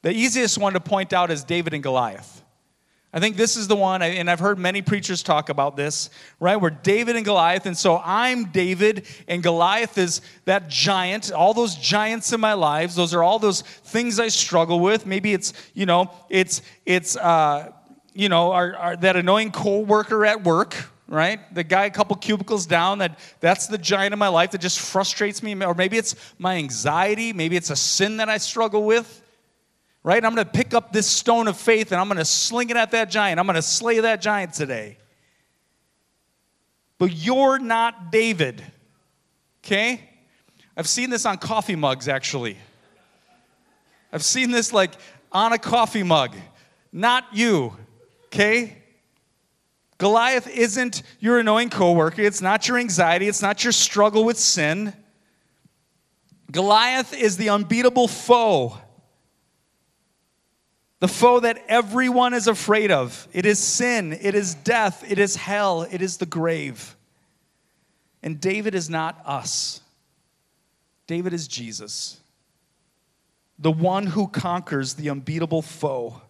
The 0.00 0.12
easiest 0.12 0.56
one 0.56 0.72
to 0.72 0.80
point 0.80 1.12
out 1.12 1.30
is 1.30 1.44
David 1.44 1.74
and 1.74 1.82
Goliath. 1.82 2.42
I 3.10 3.20
think 3.20 3.36
this 3.36 3.56
is 3.56 3.68
the 3.68 3.76
one, 3.76 4.02
and 4.02 4.30
I've 4.30 4.38
heard 4.38 4.58
many 4.58 4.82
preachers 4.82 5.22
talk 5.22 5.48
about 5.48 5.76
this, 5.76 6.10
right? 6.40 6.56
Where 6.56 6.70
David 6.70 7.16
and 7.16 7.24
Goliath, 7.24 7.64
and 7.64 7.76
so 7.76 8.02
I'm 8.04 8.46
David, 8.46 9.06
and 9.26 9.42
Goliath 9.42 9.96
is 9.96 10.20
that 10.44 10.68
giant, 10.68 11.32
all 11.32 11.54
those 11.54 11.74
giants 11.74 12.34
in 12.34 12.40
my 12.40 12.52
lives. 12.52 12.94
Those 12.94 13.14
are 13.14 13.22
all 13.22 13.38
those 13.38 13.62
things 13.62 14.20
I 14.20 14.28
struggle 14.28 14.80
with. 14.80 15.06
Maybe 15.06 15.32
it's, 15.32 15.54
you 15.72 15.86
know, 15.86 16.10
it's, 16.28 16.60
it's, 16.84 17.16
uh, 17.16 17.72
you 18.12 18.28
know, 18.28 18.52
our, 18.52 18.76
our, 18.76 18.96
that 18.96 19.16
annoying 19.16 19.52
coworker 19.52 20.26
at 20.26 20.44
work, 20.44 20.76
right? 21.06 21.40
The 21.54 21.64
guy 21.64 21.86
a 21.86 21.90
couple 21.90 22.14
cubicles 22.16 22.66
down, 22.66 22.98
that, 22.98 23.18
that's 23.40 23.68
the 23.68 23.78
giant 23.78 24.12
in 24.12 24.18
my 24.18 24.28
life 24.28 24.50
that 24.50 24.60
just 24.60 24.80
frustrates 24.80 25.42
me. 25.42 25.54
Or 25.64 25.72
maybe 25.72 25.96
it's 25.96 26.14
my 26.38 26.56
anxiety, 26.56 27.32
maybe 27.32 27.56
it's 27.56 27.70
a 27.70 27.76
sin 27.76 28.18
that 28.18 28.28
I 28.28 28.36
struggle 28.36 28.84
with 28.84 29.22
right? 30.08 30.24
I'm 30.24 30.34
going 30.34 30.46
to 30.46 30.50
pick 30.50 30.72
up 30.72 30.90
this 30.90 31.06
stone 31.06 31.48
of 31.48 31.58
faith 31.58 31.92
and 31.92 32.00
I'm 32.00 32.08
going 32.08 32.16
to 32.16 32.24
sling 32.24 32.70
it 32.70 32.78
at 32.78 32.92
that 32.92 33.10
giant. 33.10 33.38
I'm 33.38 33.44
going 33.44 33.56
to 33.56 33.62
slay 33.62 34.00
that 34.00 34.22
giant 34.22 34.54
today. 34.54 34.96
But 36.96 37.12
you're 37.12 37.58
not 37.58 38.10
David, 38.10 38.64
okay? 39.62 40.08
I've 40.78 40.88
seen 40.88 41.10
this 41.10 41.26
on 41.26 41.36
coffee 41.36 41.76
mugs 41.76 42.08
actually. 42.08 42.56
I've 44.10 44.22
seen 44.22 44.50
this 44.50 44.72
like 44.72 44.92
on 45.30 45.52
a 45.52 45.58
coffee 45.58 46.04
mug. 46.04 46.34
Not 46.90 47.26
you, 47.34 47.76
okay? 48.28 48.78
Goliath 49.98 50.48
isn't 50.48 51.02
your 51.20 51.38
annoying 51.38 51.68
coworker. 51.68 52.22
It's 52.22 52.40
not 52.40 52.66
your 52.66 52.78
anxiety. 52.78 53.28
It's 53.28 53.42
not 53.42 53.62
your 53.62 53.74
struggle 53.74 54.24
with 54.24 54.38
sin. 54.38 54.94
Goliath 56.50 57.12
is 57.12 57.36
the 57.36 57.50
unbeatable 57.50 58.08
foe 58.08 58.78
the 61.00 61.08
foe 61.08 61.40
that 61.40 61.62
everyone 61.68 62.34
is 62.34 62.48
afraid 62.48 62.90
of. 62.90 63.28
It 63.32 63.46
is 63.46 63.58
sin, 63.58 64.12
it 64.20 64.34
is 64.34 64.54
death, 64.54 65.04
it 65.10 65.18
is 65.18 65.36
hell, 65.36 65.86
it 65.90 66.02
is 66.02 66.16
the 66.16 66.26
grave. 66.26 66.96
And 68.22 68.40
David 68.40 68.74
is 68.74 68.90
not 68.90 69.20
us, 69.24 69.80
David 71.06 71.32
is 71.32 71.46
Jesus, 71.46 72.20
the 73.58 73.70
one 73.70 74.06
who 74.06 74.28
conquers 74.28 74.94
the 74.94 75.10
unbeatable 75.10 75.62
foe. 75.62 76.20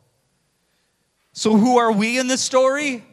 So, 1.33 1.57
who 1.57 1.79
are 1.79 1.93
we 1.93 2.19
in 2.19 2.27
this 2.27 2.41
story? 2.41 3.05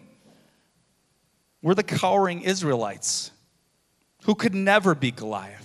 We're 1.62 1.76
the 1.76 1.84
cowering 1.84 2.42
Israelites 2.42 3.32
who 4.24 4.36
could 4.36 4.54
never 4.54 4.94
be 4.94 5.12
Goliath. 5.12 5.65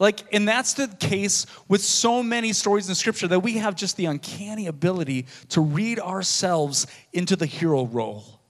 Like, 0.00 0.24
and 0.32 0.48
that's 0.48 0.72
the 0.72 0.88
case 0.88 1.44
with 1.68 1.82
so 1.82 2.22
many 2.22 2.54
stories 2.54 2.88
in 2.88 2.94
Scripture 2.94 3.28
that 3.28 3.40
we 3.40 3.58
have 3.58 3.76
just 3.76 3.98
the 3.98 4.06
uncanny 4.06 4.66
ability 4.66 5.26
to 5.50 5.60
read 5.60 6.00
ourselves 6.00 6.86
into 7.12 7.36
the 7.36 7.44
hero 7.44 7.84
role. 7.84 8.40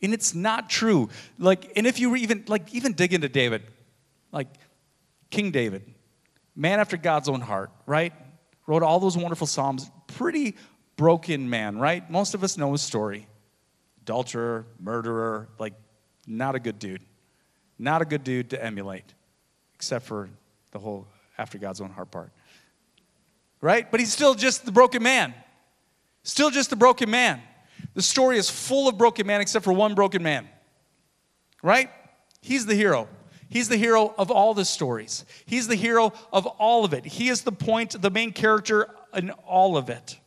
And 0.00 0.14
it's 0.14 0.36
not 0.36 0.70
true. 0.70 1.08
Like, 1.36 1.72
and 1.76 1.84
if 1.84 1.98
you 1.98 2.14
even 2.14 2.44
like 2.46 2.72
even 2.72 2.92
dig 2.92 3.12
into 3.12 3.28
David, 3.28 3.64
like 4.30 4.46
King 5.30 5.50
David, 5.50 5.82
man 6.54 6.78
after 6.78 6.96
God's 6.96 7.28
own 7.28 7.40
heart, 7.40 7.72
right? 7.84 8.12
Wrote 8.68 8.84
all 8.84 9.00
those 9.00 9.16
wonderful 9.16 9.48
psalms. 9.48 9.90
Pretty 10.06 10.54
broken 10.96 11.50
man, 11.50 11.78
right? 11.78 12.08
Most 12.08 12.34
of 12.34 12.44
us 12.44 12.56
know 12.56 12.70
his 12.70 12.82
story. 12.82 13.26
Adulterer, 14.02 14.64
murderer, 14.78 15.48
like 15.58 15.74
not 16.28 16.54
a 16.54 16.60
good 16.60 16.78
dude. 16.78 17.02
Not 17.80 18.00
a 18.00 18.04
good 18.04 18.22
dude 18.22 18.50
to 18.50 18.64
emulate, 18.64 19.14
except 19.74 20.06
for 20.06 20.28
the 20.70 20.78
whole 20.78 21.06
after 21.36 21.58
God's 21.58 21.80
own 21.80 21.90
heart 21.90 22.10
part. 22.10 22.32
Right? 23.60 23.90
But 23.90 24.00
he's 24.00 24.12
still 24.12 24.34
just 24.34 24.64
the 24.64 24.72
broken 24.72 25.02
man. 25.02 25.34
Still 26.22 26.50
just 26.50 26.70
the 26.70 26.76
broken 26.76 27.10
man. 27.10 27.42
The 27.94 28.02
story 28.02 28.38
is 28.38 28.50
full 28.50 28.88
of 28.88 28.98
broken 28.98 29.26
men 29.26 29.40
except 29.40 29.64
for 29.64 29.72
one 29.72 29.94
broken 29.94 30.22
man. 30.22 30.48
Right? 31.62 31.90
He's 32.40 32.66
the 32.66 32.74
hero. 32.74 33.08
He's 33.48 33.68
the 33.68 33.76
hero 33.76 34.14
of 34.18 34.30
all 34.30 34.52
the 34.54 34.64
stories. 34.64 35.24
He's 35.46 35.68
the 35.68 35.74
hero 35.74 36.12
of 36.32 36.46
all 36.46 36.84
of 36.84 36.92
it. 36.92 37.04
He 37.04 37.28
is 37.28 37.42
the 37.42 37.52
point, 37.52 38.00
the 38.00 38.10
main 38.10 38.32
character 38.32 38.88
in 39.14 39.30
all 39.30 39.76
of 39.76 39.88
it. 39.88 40.18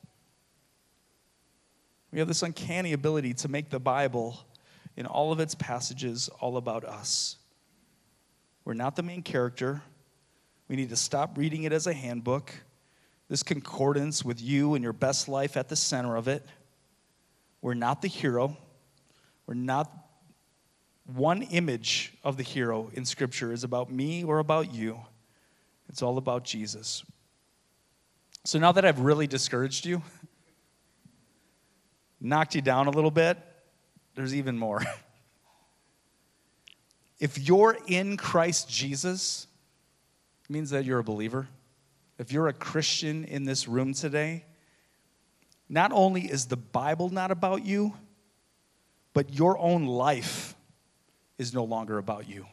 We 2.11 2.19
have 2.19 2.27
this 2.27 2.43
uncanny 2.43 2.93
ability 2.93 3.35
to 3.35 3.47
make 3.47 3.69
the 3.69 3.79
Bible, 3.79 4.39
in 4.97 5.05
all 5.05 5.31
of 5.31 5.39
its 5.39 5.55
passages, 5.55 6.29
all 6.39 6.57
about 6.57 6.83
us. 6.83 7.37
We're 8.65 8.73
not 8.73 8.95
the 8.95 9.03
main 9.03 9.21
character, 9.21 9.81
we 10.71 10.77
need 10.77 10.89
to 10.89 10.95
stop 10.95 11.37
reading 11.37 11.63
it 11.63 11.73
as 11.73 11.85
a 11.85 11.91
handbook. 11.91 12.49
This 13.27 13.43
concordance 13.43 14.23
with 14.23 14.41
you 14.41 14.73
and 14.73 14.81
your 14.81 14.93
best 14.93 15.27
life 15.27 15.57
at 15.57 15.67
the 15.67 15.75
center 15.75 16.15
of 16.15 16.29
it. 16.29 16.45
We're 17.61 17.73
not 17.73 18.01
the 18.01 18.07
hero. 18.07 18.55
We're 19.47 19.55
not 19.55 19.91
one 21.13 21.41
image 21.41 22.13
of 22.23 22.37
the 22.37 22.43
hero 22.43 22.89
in 22.93 23.03
Scripture 23.03 23.51
is 23.51 23.65
about 23.65 23.91
me 23.91 24.23
or 24.23 24.39
about 24.39 24.73
you. 24.73 24.97
It's 25.89 26.01
all 26.01 26.17
about 26.17 26.45
Jesus. 26.45 27.03
So 28.45 28.57
now 28.57 28.71
that 28.71 28.85
I've 28.85 29.01
really 29.01 29.27
discouraged 29.27 29.85
you, 29.85 30.01
knocked 32.21 32.55
you 32.55 32.61
down 32.61 32.87
a 32.87 32.91
little 32.91 33.11
bit, 33.11 33.37
there's 34.15 34.33
even 34.33 34.57
more. 34.57 34.81
if 37.19 37.37
you're 37.37 37.77
in 37.87 38.15
Christ 38.15 38.69
Jesus, 38.69 39.47
means 40.51 40.69
that 40.71 40.85
you're 40.85 40.99
a 40.99 41.03
believer. 41.03 41.47
If 42.19 42.31
you're 42.31 42.47
a 42.47 42.53
Christian 42.53 43.23
in 43.23 43.45
this 43.45 43.67
room 43.67 43.93
today, 43.93 44.45
not 45.69 45.91
only 45.91 46.23
is 46.23 46.47
the 46.47 46.57
Bible 46.57 47.09
not 47.09 47.31
about 47.31 47.65
you, 47.65 47.93
but 49.13 49.33
your 49.33 49.57
own 49.57 49.85
life 49.85 50.55
is 51.37 51.53
no 51.53 51.63
longer 51.63 51.97
about 51.97 52.29
you. 52.29 52.45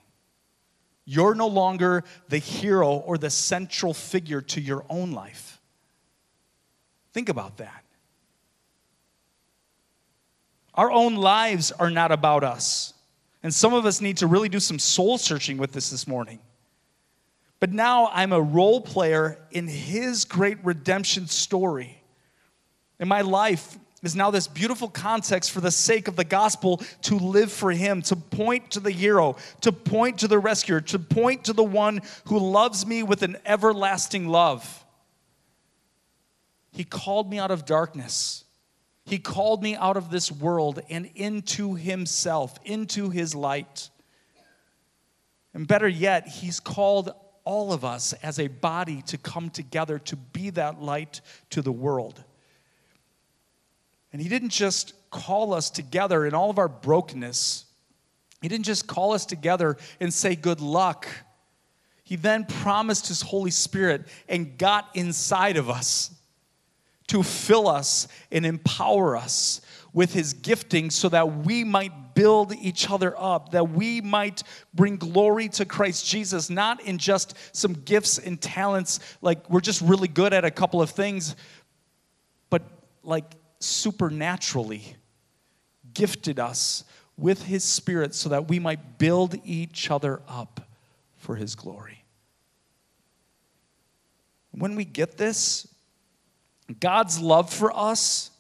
You're 1.05 1.35
no 1.35 1.49
longer 1.49 2.05
the 2.29 2.39
hero 2.39 2.91
or 2.91 3.19
the 3.19 3.31
central 3.31 3.93
figure 3.93 4.41
to 4.43 4.61
your 4.61 4.85
own 4.89 5.13
life. 5.13 5.61
Think 7.13 7.29
about 7.29 7.57
that. 7.59 7.85
Our 10.75 10.91
own 10.91 11.17
lives 11.17 11.73
are 11.73 11.91
not 11.91 12.13
about 12.13 12.45
us. 12.45 12.95
And 13.43 13.53
some 13.53 13.75
of 13.75 13.87
us 13.87 14.01
need 14.01 14.19
to 14.19 14.27
really 14.27 14.49
do 14.49 14.61
some 14.61 14.79
soul 14.79 15.19
searching 15.19 15.59
with 15.59 15.73
this 15.73 15.91
this 15.91 16.07
morning. 16.07 16.39
But 17.61 17.73
now 17.73 18.09
I'm 18.13 18.33
a 18.33 18.41
role 18.41 18.81
player 18.81 19.39
in 19.51 19.67
his 19.67 20.25
great 20.25 20.59
redemption 20.65 21.27
story. 21.27 22.01
And 23.01 23.09
my 23.09 23.23
life 23.23 23.79
is 24.03 24.15
now 24.15 24.31
this 24.31 24.47
beautiful 24.47 24.89
context 24.89 25.51
for 25.51 25.61
the 25.61 25.71
sake 25.71 26.07
of 26.07 26.15
the 26.15 26.25
gospel 26.25 26.81
to 27.03 27.17
live 27.17 27.51
for 27.51 27.73
him, 27.73 28.01
to 28.03 28.15
point 28.15 28.71
to 28.73 28.81
the 28.81 28.93
hero, 28.93 29.37
to 29.63 29.73
point 29.73 30.19
to 30.19 30.29
the 30.29 30.39
rescuer, 30.39 30.81
to 30.81 30.99
point 30.99 31.45
to 31.45 31.53
the 31.53 31.65
one 31.65 32.01
who 32.27 32.39
loves 32.39 32.87
me 32.87 33.03
with 33.03 33.23
an 33.23 33.37
everlasting 33.45 34.29
love. 34.29 34.85
He 36.71 36.85
called 36.85 37.29
me 37.29 37.41
out 37.41 37.51
of 37.51 37.65
darkness. 37.65 38.45
He 39.05 39.19
called 39.19 39.63
me 39.63 39.75
out 39.75 39.97
of 39.97 40.11
this 40.11 40.31
world 40.31 40.81
and 40.89 41.11
into 41.17 41.75
himself, 41.75 42.57
into 42.65 43.11
his 43.11 43.35
light. 43.35 43.91
And 45.55 45.67
better 45.67 45.89
yet, 45.89 46.29
he's 46.29 46.61
called 46.61 47.11
all 47.49 47.73
of 47.73 47.83
us 47.83 48.13
as 48.23 48.39
a 48.39 48.47
body 48.47 49.01
to 49.01 49.17
come 49.17 49.49
together 49.49 49.99
to 49.99 50.17
be 50.17 50.51
that 50.51 50.83
light 50.83 51.23
to 51.49 51.63
the 51.63 51.73
world. 51.73 52.23
And 54.13 54.21
He 54.21 54.29
didn't 54.29 54.51
just 54.51 54.93
call 55.09 55.55
us 55.55 55.71
together 55.71 56.27
in 56.27 56.35
all 56.35 56.51
of 56.51 56.59
our 56.59 56.69
brokenness, 56.69 57.65
He 58.43 58.49
didn't 58.49 58.67
just 58.67 58.87
call 58.87 59.15
us 59.15 59.25
together 59.25 59.79
and 59.99 60.13
say, 60.13 60.37
Good 60.37 60.61
luck. 60.61 61.09
He 62.05 62.17
then 62.17 62.45
promised 62.45 63.09
His 63.09 63.23
Holy 63.23 63.51
Spirit 63.51 64.09
and 64.29 64.59
got 64.59 64.91
inside 64.95 65.57
of 65.57 65.71
us 65.71 66.11
to 67.07 67.23
fill 67.23 67.67
us 67.67 68.09
and 68.31 68.45
empower 68.45 69.17
us 69.17 69.63
with 69.95 70.13
his 70.13 70.35
gifting 70.35 70.91
so 70.91 71.09
that 71.09 71.45
we 71.47 71.65
might 71.65 72.08
build 72.19 72.53
each 72.57 72.91
other 72.91 73.15
up, 73.17 73.53
that 73.53 73.71
we 73.71 74.01
might 74.01 74.43
bring 74.75 74.97
glory 74.97 75.49
to 75.49 75.65
Christ 75.65 76.05
Jesus, 76.05 76.51
not 76.51 76.81
in 76.81 76.99
just 76.99 77.37
some 77.53 77.75
gifts 77.75 78.19
and 78.19 78.41
talents, 78.41 78.99
like 79.23 79.49
we're 79.49 79.61
just 79.61 79.81
really 79.83 80.09
good 80.09 80.33
at 80.35 80.45
a 80.45 80.51
couple 80.51 80.83
of 80.83 80.91
things, 80.91 81.37
but 82.51 82.63
like 83.05 83.37
supernaturally 83.61 84.97
gifted 85.95 86.41
us 86.41 86.83
with 87.17 87.45
his 87.45 87.63
spirit 87.63 88.17
so 88.17 88.31
that 88.31 88.49
we 88.49 88.59
might 88.59 88.99
build 88.99 89.37
each 89.45 89.89
other 89.89 90.21
up 90.27 90.61
for 91.19 91.37
his 91.37 91.55
glory. 91.55 92.03
When 94.51 94.75
we 94.75 94.85
get 94.85 95.17
this, 95.17 95.69
God's 96.81 97.21
love 97.21 97.53
for 97.53 97.71
us 97.73 98.33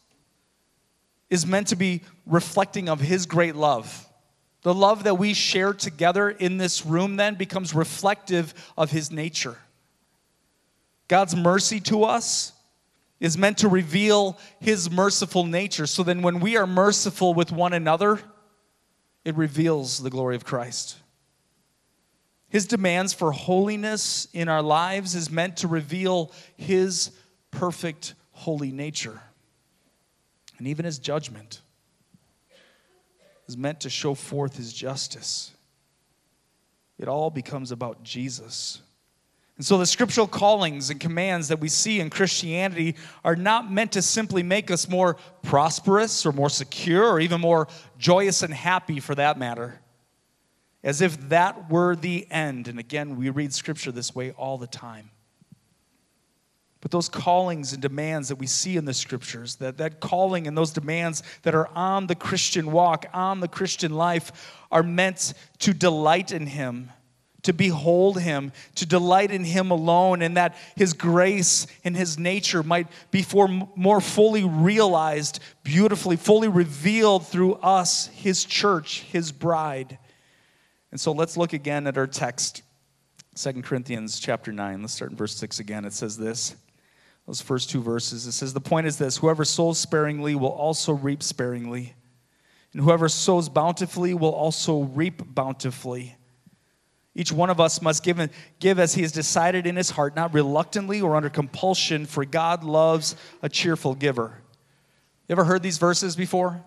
is 1.30 1.46
meant 1.46 1.68
to 1.68 1.76
be 1.76 2.02
reflecting 2.26 2.88
of 2.88 3.00
his 3.00 3.26
great 3.26 3.54
love. 3.54 4.06
The 4.62 4.74
love 4.74 5.04
that 5.04 5.18
we 5.18 5.34
share 5.34 5.72
together 5.72 6.30
in 6.30 6.58
this 6.58 6.84
room 6.84 7.16
then 7.16 7.34
becomes 7.36 7.74
reflective 7.74 8.54
of 8.76 8.90
his 8.90 9.10
nature. 9.10 9.56
God's 11.06 11.34
mercy 11.34 11.80
to 11.80 12.04
us 12.04 12.52
is 13.20 13.38
meant 13.38 13.58
to 13.58 13.68
reveal 13.68 14.38
his 14.60 14.90
merciful 14.90 15.44
nature. 15.44 15.86
So 15.86 16.02
then, 16.02 16.22
when 16.22 16.40
we 16.40 16.56
are 16.56 16.66
merciful 16.66 17.34
with 17.34 17.50
one 17.50 17.72
another, 17.72 18.20
it 19.24 19.36
reveals 19.36 19.98
the 19.98 20.10
glory 20.10 20.36
of 20.36 20.44
Christ. 20.44 20.96
His 22.48 22.66
demands 22.66 23.12
for 23.12 23.32
holiness 23.32 24.28
in 24.32 24.48
our 24.48 24.62
lives 24.62 25.14
is 25.14 25.30
meant 25.30 25.58
to 25.58 25.68
reveal 25.68 26.32
his 26.56 27.10
perfect 27.50 28.14
holy 28.32 28.72
nature. 28.72 29.20
And 30.58 30.66
even 30.66 30.84
his 30.84 30.98
judgment 30.98 31.60
is 33.46 33.56
meant 33.56 33.80
to 33.80 33.90
show 33.90 34.14
forth 34.14 34.56
his 34.56 34.72
justice. 34.72 35.52
It 36.98 37.08
all 37.08 37.30
becomes 37.30 37.70
about 37.70 38.02
Jesus. 38.02 38.82
And 39.56 39.66
so 39.66 39.78
the 39.78 39.86
scriptural 39.86 40.26
callings 40.28 40.90
and 40.90 41.00
commands 41.00 41.48
that 41.48 41.58
we 41.58 41.68
see 41.68 41.98
in 42.00 42.10
Christianity 42.10 42.96
are 43.24 43.34
not 43.34 43.70
meant 43.70 43.92
to 43.92 44.02
simply 44.02 44.42
make 44.42 44.70
us 44.70 44.88
more 44.88 45.16
prosperous 45.42 46.24
or 46.26 46.32
more 46.32 46.50
secure 46.50 47.08
or 47.08 47.18
even 47.18 47.40
more 47.40 47.66
joyous 47.98 48.42
and 48.42 48.54
happy 48.54 49.00
for 49.00 49.14
that 49.16 49.38
matter. 49.38 49.80
As 50.84 51.00
if 51.00 51.28
that 51.28 51.70
were 51.70 51.96
the 51.96 52.30
end. 52.30 52.68
And 52.68 52.78
again, 52.78 53.16
we 53.16 53.30
read 53.30 53.52
scripture 53.52 53.90
this 53.90 54.14
way 54.14 54.30
all 54.32 54.58
the 54.58 54.68
time. 54.68 55.10
But 56.80 56.92
those 56.92 57.08
callings 57.08 57.72
and 57.72 57.82
demands 57.82 58.28
that 58.28 58.36
we 58.36 58.46
see 58.46 58.76
in 58.76 58.84
the 58.84 58.94
scriptures, 58.94 59.56
that, 59.56 59.78
that 59.78 59.98
calling 59.98 60.46
and 60.46 60.56
those 60.56 60.70
demands 60.70 61.22
that 61.42 61.54
are 61.54 61.68
on 61.74 62.06
the 62.06 62.14
Christian 62.14 62.70
walk, 62.70 63.06
on 63.12 63.40
the 63.40 63.48
Christian 63.48 63.92
life, 63.92 64.56
are 64.70 64.84
meant 64.84 65.34
to 65.60 65.74
delight 65.74 66.30
in 66.30 66.46
Him, 66.46 66.90
to 67.42 67.52
behold 67.52 68.20
Him, 68.20 68.52
to 68.76 68.86
delight 68.86 69.32
in 69.32 69.42
Him 69.42 69.72
alone, 69.72 70.22
and 70.22 70.36
that 70.36 70.56
His 70.76 70.92
grace 70.92 71.66
and 71.82 71.96
His 71.96 72.16
nature 72.16 72.62
might 72.62 72.86
be 73.10 73.22
for 73.22 73.48
more 73.48 74.00
fully 74.00 74.44
realized, 74.44 75.40
beautifully, 75.64 76.16
fully 76.16 76.48
revealed 76.48 77.26
through 77.26 77.54
us, 77.54 78.06
His 78.08 78.44
church, 78.44 79.00
His 79.10 79.32
bride. 79.32 79.98
And 80.92 81.00
so 81.00 81.10
let's 81.10 81.36
look 81.36 81.52
again 81.52 81.88
at 81.88 81.98
our 81.98 82.06
text. 82.06 82.62
2 83.34 83.62
Corinthians 83.62 84.20
chapter 84.20 84.52
9. 84.52 84.80
Let's 84.80 84.94
start 84.94 85.10
in 85.10 85.16
verse 85.16 85.34
6 85.36 85.58
again. 85.58 85.84
It 85.84 85.92
says 85.92 86.16
this 86.16 86.54
those 87.28 87.42
first 87.42 87.68
two 87.68 87.82
verses. 87.82 88.26
It 88.26 88.32
says, 88.32 88.54
The 88.54 88.60
point 88.60 88.86
is 88.86 88.96
this 88.96 89.18
whoever 89.18 89.44
sows 89.44 89.78
sparingly 89.78 90.34
will 90.34 90.48
also 90.48 90.94
reap 90.94 91.22
sparingly, 91.22 91.94
and 92.72 92.82
whoever 92.82 93.06
sows 93.08 93.50
bountifully 93.50 94.14
will 94.14 94.32
also 94.32 94.84
reap 94.84 95.34
bountifully. 95.34 96.16
Each 97.14 97.30
one 97.30 97.50
of 97.50 97.60
us 97.60 97.82
must 97.82 98.02
give, 98.02 98.30
give 98.60 98.78
as 98.78 98.94
he 98.94 99.02
has 99.02 99.12
decided 99.12 99.66
in 99.66 99.76
his 99.76 99.90
heart, 99.90 100.16
not 100.16 100.32
reluctantly 100.32 101.02
or 101.02 101.16
under 101.16 101.28
compulsion, 101.28 102.06
for 102.06 102.24
God 102.24 102.64
loves 102.64 103.14
a 103.42 103.48
cheerful 103.50 103.94
giver. 103.94 104.40
You 105.28 105.34
ever 105.34 105.44
heard 105.44 105.62
these 105.62 105.78
verses 105.78 106.16
before? 106.16 106.64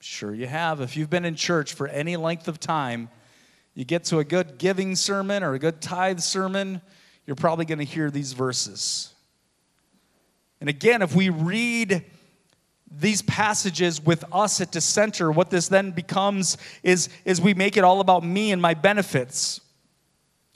Sure, 0.00 0.34
you 0.34 0.46
have. 0.46 0.82
If 0.82 0.94
you've 0.94 1.08
been 1.08 1.24
in 1.24 1.36
church 1.36 1.72
for 1.72 1.88
any 1.88 2.16
length 2.16 2.48
of 2.48 2.60
time, 2.60 3.08
you 3.72 3.86
get 3.86 4.04
to 4.06 4.18
a 4.18 4.24
good 4.24 4.58
giving 4.58 4.94
sermon 4.94 5.42
or 5.42 5.54
a 5.54 5.58
good 5.58 5.80
tithe 5.80 6.20
sermon, 6.20 6.82
you're 7.26 7.36
probably 7.36 7.64
going 7.64 7.78
to 7.78 7.84
hear 7.84 8.10
these 8.10 8.34
verses. 8.34 9.14
And 10.62 10.68
again, 10.68 11.02
if 11.02 11.12
we 11.12 11.28
read 11.28 12.04
these 12.88 13.20
passages 13.20 14.00
with 14.00 14.24
us 14.30 14.60
at 14.60 14.70
the 14.70 14.80
center, 14.80 15.32
what 15.32 15.50
this 15.50 15.66
then 15.66 15.90
becomes 15.90 16.56
is, 16.84 17.08
is 17.24 17.40
we 17.40 17.52
make 17.52 17.76
it 17.76 17.82
all 17.82 17.98
about 17.98 18.22
me 18.22 18.52
and 18.52 18.62
my 18.62 18.74
benefits. 18.74 19.60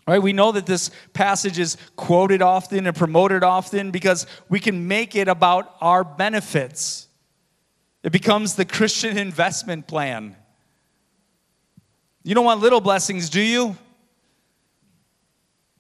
Right? 0.07 0.23
We 0.23 0.33
know 0.33 0.53
that 0.53 0.65
this 0.65 0.93
passage 1.13 1.59
is 1.59 1.77
quoted 1.97 2.41
often 2.41 2.87
and 2.87 2.95
promoted 2.95 3.43
often 3.43 3.91
because 3.91 4.29
we 4.49 4.61
can 4.61 4.87
make 4.87 5.17
it 5.17 5.27
about 5.27 5.75
our 5.81 6.05
benefits. 6.05 7.09
It 8.05 8.13
becomes 8.13 8.55
the 8.55 8.65
Christian 8.65 9.19
investment 9.27 9.89
plan. 9.89 10.37
You 12.23 12.37
don't 12.37 12.45
want 12.45 12.61
little 12.61 12.81
blessings, 12.81 13.29
do 13.29 13.41
you? 13.41 13.77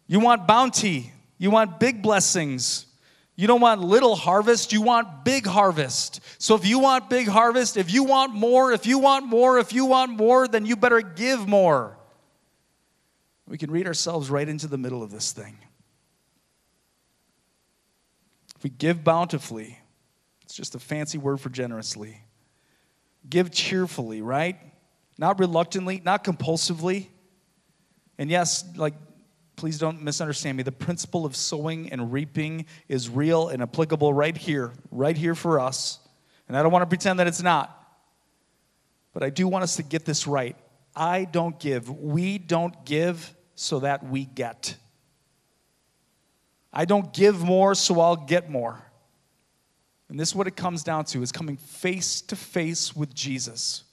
You 0.08 0.18
want 0.18 0.48
bounty. 0.48 1.12
You 1.38 1.52
want 1.52 1.78
big 1.78 2.02
blessings. 2.02 2.85
You 3.36 3.46
don't 3.46 3.60
want 3.60 3.82
little 3.82 4.16
harvest, 4.16 4.72
you 4.72 4.80
want 4.80 5.24
big 5.24 5.46
harvest. 5.46 6.20
So 6.38 6.54
if 6.54 6.66
you 6.66 6.78
want 6.78 7.10
big 7.10 7.28
harvest, 7.28 7.76
if 7.76 7.92
you 7.92 8.02
want 8.02 8.34
more, 8.34 8.72
if 8.72 8.86
you 8.86 8.98
want 8.98 9.26
more, 9.26 9.58
if 9.58 9.74
you 9.74 9.84
want 9.84 10.12
more, 10.12 10.48
then 10.48 10.64
you 10.64 10.74
better 10.74 11.02
give 11.02 11.46
more. 11.46 11.98
We 13.46 13.58
can 13.58 13.70
read 13.70 13.86
ourselves 13.86 14.30
right 14.30 14.48
into 14.48 14.66
the 14.66 14.78
middle 14.78 15.02
of 15.02 15.10
this 15.10 15.32
thing. 15.32 15.58
If 18.56 18.64
we 18.64 18.70
give 18.70 19.04
bountifully, 19.04 19.78
it's 20.42 20.54
just 20.54 20.74
a 20.74 20.78
fancy 20.78 21.18
word 21.18 21.38
for 21.38 21.50
generously. 21.50 22.22
Give 23.28 23.50
cheerfully, 23.50 24.22
right? 24.22 24.56
Not 25.18 25.38
reluctantly, 25.38 26.00
not 26.02 26.24
compulsively. 26.24 27.08
And 28.16 28.30
yes, 28.30 28.64
like 28.76 28.94
please 29.56 29.78
don't 29.78 30.02
misunderstand 30.02 30.56
me. 30.56 30.62
The 30.62 30.72
principle 30.72 31.24
of 31.24 31.34
sowing 31.34 31.90
and 31.90 32.12
reaping 32.12 32.66
is 32.88 33.08
real 33.08 33.48
and 33.48 33.62
applicable 33.62 34.12
right 34.12 34.36
here, 34.36 34.72
right 34.90 35.16
here 35.16 35.34
for 35.34 35.58
us. 35.58 35.98
And 36.46 36.56
I 36.56 36.62
don't 36.62 36.70
want 36.70 36.82
to 36.82 36.86
pretend 36.86 37.18
that 37.18 37.26
it's 37.26 37.42
not. 37.42 37.72
But 39.12 39.22
I 39.22 39.30
do 39.30 39.48
want 39.48 39.64
us 39.64 39.76
to 39.76 39.82
get 39.82 40.04
this 40.04 40.26
right. 40.26 40.56
I 40.94 41.24
don't 41.24 41.58
give. 41.58 41.90
We 41.90 42.38
don't 42.38 42.84
give 42.84 43.34
so 43.54 43.80
that 43.80 44.04
we 44.06 44.26
get. 44.26 44.76
I 46.72 46.84
don't 46.84 47.12
give 47.12 47.42
more 47.42 47.74
so 47.74 48.00
I'll 48.00 48.16
get 48.16 48.50
more. 48.50 48.82
And 50.08 50.20
this 50.20 50.28
is 50.28 50.34
what 50.34 50.46
it 50.46 50.54
comes 50.54 50.84
down 50.84 51.06
to 51.06 51.22
is 51.22 51.32
coming 51.32 51.56
face 51.56 52.20
to 52.22 52.36
face 52.36 52.94
with 52.94 53.14
Jesus. 53.14 53.84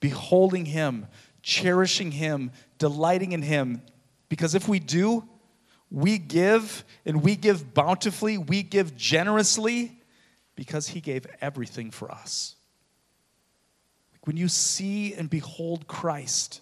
Beholding 0.00 0.66
him, 0.66 1.06
cherishing 1.42 2.10
him, 2.10 2.50
delighting 2.78 3.32
in 3.32 3.42
him, 3.42 3.80
because 4.28 4.54
if 4.54 4.68
we 4.68 4.78
do, 4.78 5.24
we 5.90 6.18
give 6.18 6.84
and 7.04 7.22
we 7.22 7.36
give 7.36 7.74
bountifully, 7.74 8.38
we 8.38 8.62
give 8.62 8.96
generously 8.96 10.00
because 10.56 10.88
He 10.88 11.00
gave 11.00 11.26
everything 11.40 11.90
for 11.90 12.10
us. 12.10 12.56
When 14.24 14.36
you 14.36 14.48
see 14.48 15.14
and 15.14 15.30
behold 15.30 15.86
Christ 15.86 16.60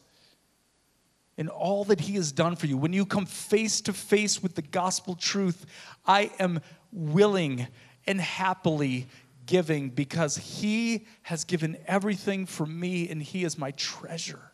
and 1.39 1.49
all 1.49 1.85
that 1.85 2.01
He 2.01 2.15
has 2.15 2.33
done 2.33 2.57
for 2.57 2.67
you, 2.67 2.77
when 2.77 2.93
you 2.93 3.07
come 3.07 3.25
face 3.25 3.81
to 3.83 3.93
face 3.93 4.43
with 4.43 4.55
the 4.55 4.63
gospel 4.63 5.15
truth, 5.15 5.65
I 6.05 6.31
am 6.39 6.61
willing 6.93 7.67
and 8.07 8.21
happily 8.21 9.09
giving 9.47 9.89
because 9.89 10.37
He 10.37 11.07
has 11.23 11.45
given 11.45 11.79
everything 11.87 12.45
for 12.45 12.67
me 12.67 13.09
and 13.09 13.23
He 13.23 13.45
is 13.45 13.57
my 13.57 13.71
treasure. 13.73 14.51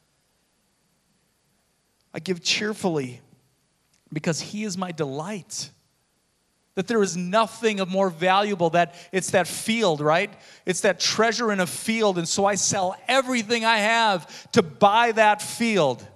I 2.12 2.18
give 2.18 2.42
cheerfully 2.42 3.20
because 4.12 4.40
He 4.40 4.64
is 4.64 4.77
my 4.77 4.92
delight. 4.92 5.70
That 6.77 6.87
there 6.87 7.03
is 7.03 7.16
nothing 7.16 7.81
of 7.81 7.88
more 7.88 8.11
valuable 8.11 8.70
that 8.70 8.94
it's 9.12 9.31
that 9.31 9.46
field, 9.46 10.01
right? 10.01 10.33
It's 10.64 10.81
that 10.83 11.01
treasure 11.01 11.53
in 11.53 11.61
a 11.61 11.66
field, 11.66 12.16
and 12.16 12.29
so 12.29 12.46
I 12.46 12.55
sell 12.55 12.96
everything 13.09 13.64
I 13.64 13.79
have 13.79 14.51
to 14.53 14.62
buy 14.62 15.12
that 15.12 15.42
field 15.42 16.07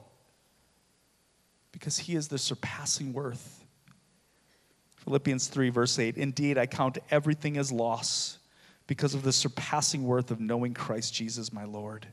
because 1.72 1.98
He 1.98 2.14
is 2.14 2.28
the 2.28 2.38
surpassing 2.38 3.12
worth. 3.12 3.64
Philippians 4.96 5.48
3, 5.48 5.68
verse 5.68 5.98
8 5.98 6.16
Indeed, 6.16 6.56
I 6.56 6.66
count 6.66 6.98
everything 7.10 7.56
as 7.56 7.70
loss 7.70 8.38
because 8.86 9.14
of 9.14 9.22
the 9.22 9.32
surpassing 9.32 10.04
worth 10.04 10.30
of 10.30 10.40
knowing 10.40 10.74
Christ 10.74 11.14
Jesus 11.14 11.52
my 11.52 11.64
Lord. 11.64 12.06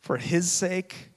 For 0.00 0.16
His 0.16 0.50
sake, 0.50 1.10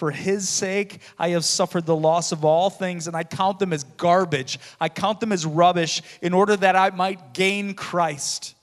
For 0.00 0.10
his 0.10 0.48
sake, 0.48 1.02
I 1.18 1.28
have 1.28 1.44
suffered 1.44 1.84
the 1.84 1.94
loss 1.94 2.32
of 2.32 2.42
all 2.42 2.70
things, 2.70 3.06
and 3.06 3.14
I 3.14 3.22
count 3.22 3.58
them 3.58 3.70
as 3.70 3.84
garbage. 3.84 4.58
I 4.80 4.88
count 4.88 5.20
them 5.20 5.30
as 5.30 5.44
rubbish 5.44 6.00
in 6.22 6.32
order 6.32 6.56
that 6.56 6.74
I 6.74 6.88
might 6.88 7.34
gain 7.34 7.74
Christ 7.74 8.54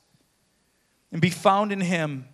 and 1.12 1.22
be 1.22 1.30
found 1.30 1.72
in 1.72 1.80
him, 1.80 2.26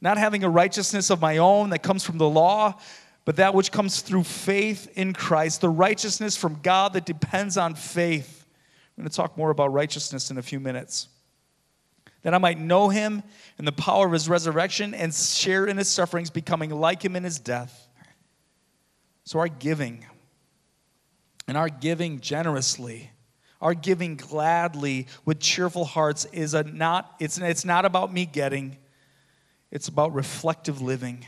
not 0.00 0.18
having 0.18 0.42
a 0.42 0.50
righteousness 0.50 1.08
of 1.08 1.20
my 1.20 1.38
own 1.38 1.70
that 1.70 1.84
comes 1.84 2.02
from 2.02 2.18
the 2.18 2.28
law, 2.28 2.80
but 3.24 3.36
that 3.36 3.54
which 3.54 3.70
comes 3.70 4.00
through 4.00 4.24
faith 4.24 4.90
in 4.96 5.12
Christ, 5.12 5.60
the 5.60 5.70
righteousness 5.70 6.36
from 6.36 6.58
God 6.64 6.94
that 6.94 7.06
depends 7.06 7.56
on 7.56 7.76
faith. 7.76 8.44
I'm 8.98 9.04
going 9.04 9.08
to 9.08 9.16
talk 9.16 9.38
more 9.38 9.50
about 9.50 9.72
righteousness 9.72 10.32
in 10.32 10.38
a 10.38 10.42
few 10.42 10.58
minutes. 10.58 11.06
That 12.22 12.34
I 12.34 12.38
might 12.38 12.58
know 12.58 12.88
him 12.88 13.22
and 13.58 13.68
the 13.68 13.70
power 13.70 14.06
of 14.06 14.12
his 14.12 14.28
resurrection 14.28 14.94
and 14.94 15.14
share 15.14 15.66
in 15.66 15.76
his 15.76 15.88
sufferings, 15.88 16.28
becoming 16.28 16.70
like 16.70 17.04
him 17.04 17.14
in 17.14 17.22
his 17.22 17.38
death 17.38 17.86
so, 19.24 19.38
our 19.38 19.48
giving, 19.48 20.04
and 21.46 21.56
our 21.56 21.68
giving 21.68 22.20
generously, 22.20 23.10
our 23.60 23.74
giving 23.74 24.16
gladly 24.16 25.06
with 25.24 25.38
cheerful 25.38 25.84
hearts 25.84 26.24
is 26.32 26.54
a 26.54 26.64
not, 26.64 27.14
it's, 27.20 27.38
it's 27.38 27.64
not 27.64 27.84
about 27.84 28.12
me 28.12 28.26
getting, 28.26 28.76
it's 29.70 29.88
about 29.88 30.12
reflective 30.12 30.82
living, 30.82 31.24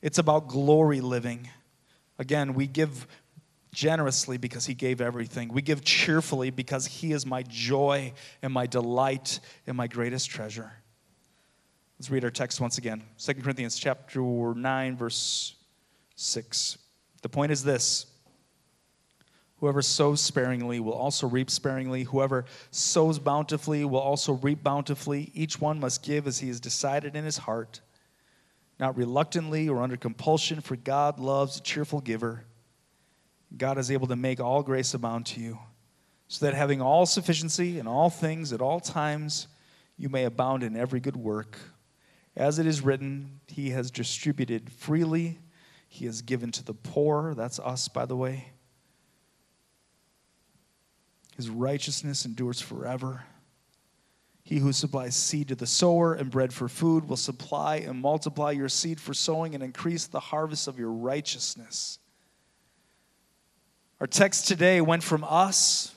it's 0.00 0.18
about 0.18 0.48
glory 0.48 1.00
living. 1.00 1.48
Again, 2.18 2.54
we 2.54 2.66
give 2.66 3.06
generously 3.72 4.38
because 4.38 4.66
he 4.66 4.74
gave 4.74 5.00
everything. 5.00 5.52
We 5.52 5.62
give 5.62 5.84
cheerfully 5.84 6.50
because 6.50 6.86
he 6.86 7.12
is 7.12 7.26
my 7.26 7.42
joy 7.44 8.12
and 8.42 8.52
my 8.52 8.66
delight 8.66 9.38
and 9.66 9.76
my 9.76 9.86
greatest 9.86 10.30
treasure. 10.30 10.72
Let's 11.98 12.10
read 12.10 12.24
our 12.24 12.30
text 12.30 12.60
once 12.60 12.78
again. 12.78 13.02
2 13.18 13.34
Corinthians 13.34 13.78
chapter 13.78 14.20
9 14.20 14.96
verse 14.96 15.54
6. 16.16 16.78
The 17.22 17.28
point 17.28 17.52
is 17.52 17.64
this 17.64 18.06
Whoever 19.58 19.82
sows 19.82 20.20
sparingly 20.20 20.78
will 20.78 20.92
also 20.92 21.26
reap 21.26 21.50
sparingly. 21.50 22.04
Whoever 22.04 22.44
sows 22.70 23.18
bountifully 23.18 23.84
will 23.84 23.98
also 23.98 24.34
reap 24.34 24.62
bountifully. 24.62 25.32
Each 25.34 25.60
one 25.60 25.80
must 25.80 26.04
give 26.04 26.26
as 26.28 26.38
he 26.38 26.48
has 26.48 26.60
decided 26.60 27.16
in 27.16 27.24
his 27.24 27.38
heart, 27.38 27.80
not 28.78 28.96
reluctantly 28.96 29.68
or 29.68 29.82
under 29.82 29.96
compulsion, 29.96 30.60
for 30.60 30.76
God 30.76 31.18
loves 31.18 31.56
a 31.56 31.62
cheerful 31.62 32.00
giver. 32.00 32.44
God 33.56 33.78
is 33.78 33.90
able 33.90 34.06
to 34.06 34.16
make 34.16 34.38
all 34.38 34.62
grace 34.62 34.94
abound 34.94 35.26
to 35.26 35.40
you, 35.40 35.58
so 36.28 36.46
that 36.46 36.54
having 36.54 36.80
all 36.80 37.04
sufficiency 37.04 37.80
in 37.80 37.88
all 37.88 38.10
things 38.10 38.52
at 38.52 38.60
all 38.60 38.78
times, 38.78 39.48
you 39.96 40.08
may 40.08 40.24
abound 40.24 40.62
in 40.62 40.76
every 40.76 41.00
good 41.00 41.16
work. 41.16 41.58
As 42.36 42.60
it 42.60 42.66
is 42.66 42.82
written, 42.82 43.40
He 43.48 43.70
has 43.70 43.90
distributed 43.90 44.70
freely 44.70 45.40
he 45.98 46.06
has 46.06 46.22
given 46.22 46.52
to 46.52 46.64
the 46.64 46.74
poor. 46.74 47.34
That's 47.34 47.58
us, 47.58 47.88
by 47.88 48.06
the 48.06 48.16
way. 48.16 48.52
His 51.36 51.50
righteousness 51.50 52.24
endures 52.24 52.60
forever. 52.60 53.24
He 54.44 54.58
who 54.58 54.72
supplies 54.72 55.16
seed 55.16 55.48
to 55.48 55.54
the 55.56 55.66
sower 55.66 56.14
and 56.14 56.30
bread 56.30 56.52
for 56.52 56.68
food 56.68 57.08
will 57.08 57.16
supply 57.16 57.76
and 57.76 58.00
multiply 58.00 58.52
your 58.52 58.68
seed 58.68 59.00
for 59.00 59.12
sowing 59.12 59.54
and 59.54 59.62
increase 59.62 60.06
the 60.06 60.20
harvest 60.20 60.68
of 60.68 60.78
your 60.78 60.90
righteousness. 60.90 61.98
Our 64.00 64.06
text 64.06 64.46
today 64.46 64.80
went 64.80 65.02
from 65.02 65.24
us, 65.24 65.94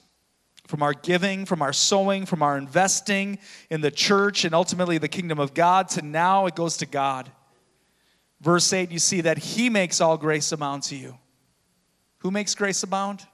from 0.66 0.82
our 0.82 0.94
giving, 0.94 1.46
from 1.46 1.62
our 1.62 1.74
sowing, 1.74 2.26
from 2.26 2.42
our 2.42 2.58
investing 2.58 3.38
in 3.70 3.82
the 3.82 3.92
church 3.92 4.46
and 4.46 4.56
ultimately 4.56 4.98
the 4.98 5.08
kingdom 5.08 5.40
of 5.40 5.54
God, 5.54 5.90
to 5.90 6.02
now 6.02 6.48
it 6.48 6.56
goes 6.56 6.78
to 6.78 6.88
God. 6.88 7.32
Verse 8.42 8.74
8, 8.74 8.92
you 8.92 9.00
see 9.00 9.22
that 9.22 9.38
He 9.38 9.70
makes 9.70 10.02
all 10.02 10.18
grace 10.18 10.52
abound 10.52 10.84
to 10.84 10.96
you. 10.96 11.18
Who 12.20 12.32
makes 12.32 12.56
grace 12.56 12.84
abound? 12.84 13.26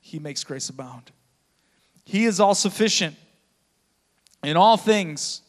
He 0.00 0.18
makes 0.18 0.42
grace 0.42 0.68
abound. 0.68 1.12
He 2.04 2.24
is 2.24 2.40
all 2.40 2.54
sufficient 2.54 3.16
in 4.42 4.56
all 4.56 4.76
things, 4.76 5.42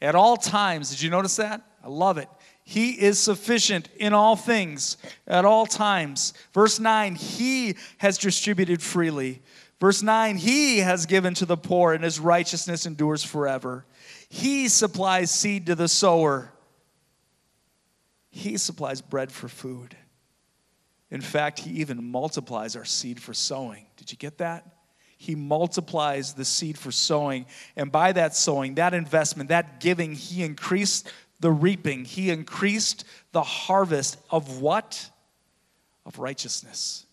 at 0.00 0.14
all 0.14 0.36
times. 0.36 0.90
Did 0.90 1.02
you 1.02 1.10
notice 1.10 1.36
that? 1.36 1.62
I 1.82 1.88
love 1.88 2.18
it. 2.18 2.28
He 2.64 2.90
is 2.90 3.18
sufficient 3.18 3.88
in 3.96 4.12
all 4.12 4.36
things, 4.36 4.98
at 5.26 5.44
all 5.44 5.64
times. 5.64 6.34
Verse 6.52 6.78
9, 6.78 7.14
He 7.14 7.76
has 7.98 8.18
distributed 8.18 8.82
freely. 8.82 9.40
Verse 9.80 10.02
9, 10.02 10.36
He 10.36 10.78
has 10.78 11.06
given 11.06 11.34
to 11.34 11.46
the 11.46 11.56
poor, 11.56 11.92
and 11.92 12.04
His 12.04 12.20
righteousness 12.20 12.86
endures 12.86 13.24
forever. 13.24 13.86
He 14.28 14.68
supplies 14.68 15.30
seed 15.30 15.66
to 15.66 15.74
the 15.74 15.88
sower 15.88 16.52
he 18.38 18.56
supplies 18.56 19.00
bread 19.00 19.32
for 19.32 19.48
food. 19.48 19.96
In 21.10 21.20
fact, 21.20 21.60
He 21.60 21.80
even 21.80 22.10
multiplies 22.10 22.76
our 22.76 22.84
seed 22.84 23.20
for 23.20 23.34
sowing. 23.34 23.86
Did 23.96 24.12
you 24.12 24.18
get 24.18 24.38
that? 24.38 24.64
He 25.16 25.34
multiplies 25.34 26.34
the 26.34 26.44
seed 26.44 26.78
for 26.78 26.92
sowing. 26.92 27.46
And 27.76 27.90
by 27.90 28.12
that 28.12 28.36
sowing, 28.36 28.76
that 28.76 28.94
investment, 28.94 29.48
that 29.48 29.80
giving, 29.80 30.14
He 30.14 30.42
increased 30.42 31.10
the 31.40 31.50
reaping. 31.50 32.04
He 32.04 32.30
increased 32.30 33.04
the 33.32 33.42
harvest 33.42 34.18
of 34.30 34.60
what? 34.60 35.10
Of 36.04 36.18
righteousness. 36.18 37.06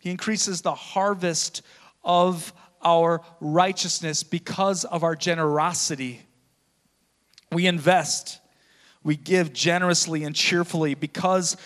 He 0.00 0.10
increases 0.10 0.60
the 0.60 0.74
harvest 0.74 1.62
of 2.02 2.52
our 2.82 3.22
righteousness 3.40 4.22
because 4.22 4.84
of 4.84 5.02
our 5.02 5.16
generosity. 5.16 6.20
We 7.50 7.66
invest 7.66 8.40
we 9.04 9.16
give 9.16 9.52
generously 9.52 10.24
and 10.24 10.34
cheerfully 10.34 10.94
because 10.94 11.56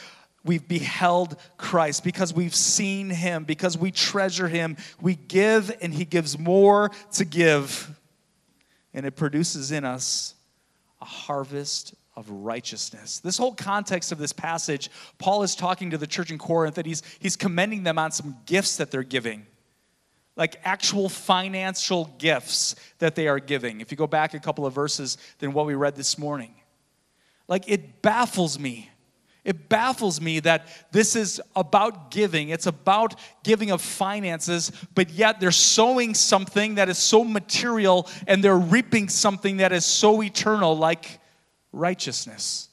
we've 0.44 0.66
beheld 0.66 1.36
Christ, 1.56 2.04
because 2.04 2.34
we've 2.34 2.54
seen 2.54 3.08
him, 3.08 3.44
because 3.44 3.78
we 3.78 3.90
treasure 3.90 4.48
him. 4.48 4.76
We 5.00 5.14
give, 5.14 5.74
and 5.80 5.94
he 5.94 6.04
gives 6.04 6.38
more 6.38 6.90
to 7.12 7.24
give. 7.24 7.96
And 8.92 9.06
it 9.06 9.12
produces 9.12 9.72
in 9.72 9.84
us 9.84 10.34
a 11.00 11.04
harvest 11.04 11.94
of 12.16 12.28
righteousness. 12.28 13.20
This 13.20 13.38
whole 13.38 13.54
context 13.54 14.10
of 14.10 14.18
this 14.18 14.32
passage, 14.32 14.90
Paul 15.18 15.44
is 15.44 15.54
talking 15.54 15.90
to 15.90 15.98
the 15.98 16.06
church 16.06 16.32
in 16.32 16.38
Corinth 16.38 16.74
that 16.74 16.86
he's, 16.86 17.02
he's 17.20 17.36
commending 17.36 17.84
them 17.84 17.98
on 17.98 18.10
some 18.10 18.36
gifts 18.44 18.76
that 18.78 18.90
they're 18.90 19.04
giving 19.04 19.46
like 20.38 20.56
actual 20.64 21.08
financial 21.08 22.14
gifts 22.16 22.76
that 23.00 23.16
they 23.16 23.26
are 23.26 23.40
giving. 23.40 23.80
If 23.80 23.90
you 23.90 23.96
go 23.96 24.06
back 24.06 24.32
a 24.32 24.38
couple 24.38 24.64
of 24.64 24.72
verses 24.72 25.18
than 25.40 25.52
what 25.52 25.66
we 25.66 25.74
read 25.74 25.96
this 25.96 26.16
morning. 26.16 26.54
Like, 27.48 27.64
it 27.66 28.02
baffles 28.02 28.58
me. 28.58 28.90
It 29.44 29.70
baffles 29.70 30.20
me 30.20 30.40
that 30.40 30.66
this 30.92 31.16
is 31.16 31.40
about 31.56 32.10
giving. 32.10 32.50
It's 32.50 32.66
about 32.66 33.14
giving 33.42 33.70
of 33.70 33.80
finances, 33.80 34.70
but 34.94 35.08
yet 35.08 35.40
they're 35.40 35.50
sowing 35.50 36.12
something 36.12 36.74
that 36.74 36.90
is 36.90 36.98
so 36.98 37.24
material 37.24 38.06
and 38.26 38.44
they're 38.44 38.58
reaping 38.58 39.08
something 39.08 39.56
that 39.56 39.72
is 39.72 39.86
so 39.86 40.22
eternal, 40.22 40.76
like 40.76 41.18
righteousness. 41.72 42.68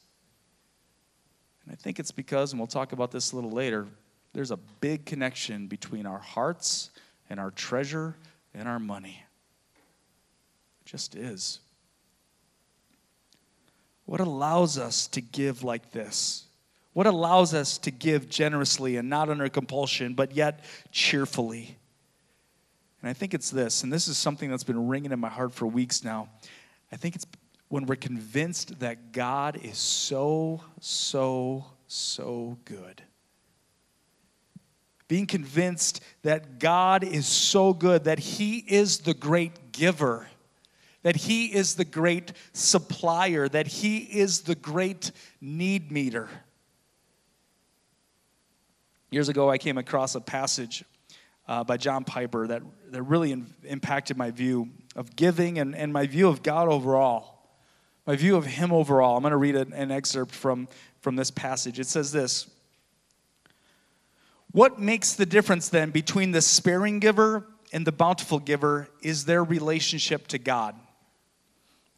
And 1.64 1.72
I 1.72 1.76
think 1.76 1.98
it's 1.98 2.12
because, 2.12 2.52
and 2.52 2.60
we'll 2.60 2.68
talk 2.68 2.92
about 2.92 3.10
this 3.10 3.32
a 3.32 3.36
little 3.36 3.52
later, 3.52 3.88
there's 4.34 4.52
a 4.52 4.58
big 4.58 5.06
connection 5.06 5.68
between 5.68 6.06
our 6.06 6.20
hearts 6.20 6.90
and 7.30 7.40
our 7.40 7.52
treasure 7.52 8.18
and 8.54 8.68
our 8.68 8.80
money. 8.80 9.24
It 10.82 10.90
just 10.90 11.16
is. 11.16 11.62
What 14.06 14.20
allows 14.20 14.78
us 14.78 15.08
to 15.10 15.22
give 15.22 15.64
like 15.64 15.92
this? 15.92 16.46
What 16.94 17.08
allows 17.08 17.54
us 17.54 17.78
to 17.80 17.92
give 17.92 18.30
generously 18.30 18.98
and 18.98 19.10
not 19.10 19.30
under 19.30 19.50
compulsion, 19.50 20.14
but 20.14 20.34
yet 20.34 20.64
cheerfully? 20.92 21.78
And 23.02 23.10
I 23.10 23.14
think 23.14 23.34
it's 23.34 23.50
this, 23.50 23.84
and 23.84 23.92
this 23.92 24.08
is 24.08 24.18
something 24.18 24.50
that's 24.50 24.64
been 24.64 24.88
ringing 24.88 25.12
in 25.12 25.20
my 25.20 25.30
heart 25.30 25.54
for 25.54 25.68
weeks 25.68 26.04
now. 26.04 26.30
I 26.92 26.96
think 26.96 27.16
it's 27.16 27.26
when 27.68 27.86
we're 27.86 27.96
convinced 27.96 28.80
that 28.80 29.12
God 29.12 29.60
is 29.62 29.78
so, 29.78 30.64
so, 30.80 31.66
so 31.88 32.58
good. 32.66 33.02
Being 35.08 35.28
convinced 35.28 36.02
that 36.24 36.60
God 36.60 37.04
is 37.04 37.28
so 37.28 37.74
good, 37.74 38.06
that 38.06 38.20
He 38.20 38.58
is 38.58 39.00
the 39.00 39.14
great 39.14 39.72
giver 39.72 40.28
that 41.06 41.16
He 41.16 41.54
is 41.54 41.76
the 41.76 41.86
great 41.86 42.34
supplier, 42.52 43.48
that 43.50 43.68
He 43.68 44.00
is 44.00 44.42
the 44.42 44.56
great 44.56 45.12
need 45.40 45.92
meter. 45.92 46.28
Years 49.12 49.30
ago, 49.30 49.48
I 49.48 49.60
came 49.60 49.78
across 49.78 50.16
a 50.16 50.20
passage 50.20 50.84
uh, 51.48 51.64
by 51.64 51.78
John 51.78 52.06
Piper 52.06 52.48
that, 52.48 52.64
that 52.90 53.04
really 53.04 53.32
in, 53.32 53.46
impacted 53.66 54.18
my 54.18 54.32
view 54.32 54.72
of 54.96 55.16
giving 55.16 55.60
and, 55.60 55.76
and 55.76 55.94
my 55.94 56.08
view 56.08 56.28
of 56.28 56.42
God 56.42 56.70
overall, 56.70 57.38
my 58.08 58.16
view 58.16 58.36
of 58.36 58.48
Him 58.48 58.74
overall. 58.74 59.16
I'm 59.16 59.22
going 59.22 59.30
to 59.30 59.38
read 59.38 59.56
an, 59.56 59.74
an 59.74 59.92
excerpt 59.92 60.34
from, 60.34 60.68
from 61.02 61.16
this 61.16 61.30
passage. 61.30 61.80
It 61.80 61.86
says 61.86 62.14
this 62.14 62.48
What 64.52 64.80
makes 64.80 65.14
the 65.14 65.28
difference 65.28 65.70
then 65.70 65.92
between 65.92 66.32
the 66.32 66.42
sparing 66.42 66.98
giver 66.98 67.46
and 67.72 67.86
the 67.86 67.92
bountiful 67.92 68.40
giver 68.40 68.90
is 69.04 69.26
their 69.26 69.44
relationship 69.44 70.26
to 70.30 70.40
God. 70.40 70.76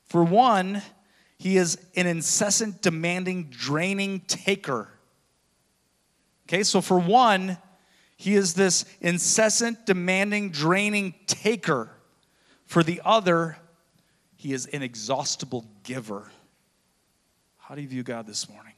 For 0.07 0.23
one, 0.23 0.81
he 1.37 1.57
is 1.57 1.77
an 1.95 2.07
incessant, 2.07 2.81
demanding, 2.81 3.49
draining 3.49 4.21
taker. 4.21 4.89
Okay, 6.47 6.63
so 6.63 6.81
for 6.81 6.97
one, 6.97 7.57
he 8.15 8.35
is 8.35 8.53
this 8.53 8.85
incessant, 9.01 9.85
demanding, 9.85 10.49
draining 10.49 11.13
taker. 11.27 11.91
For 12.65 12.83
the 12.83 13.01
other, 13.05 13.57
he 14.35 14.53
is 14.53 14.65
an 14.67 14.75
inexhaustible 14.75 15.65
giver. 15.83 16.31
How 17.57 17.75
do 17.75 17.81
you 17.81 17.87
view 17.87 18.03
God 18.03 18.25
this 18.25 18.49
morning? 18.49 18.73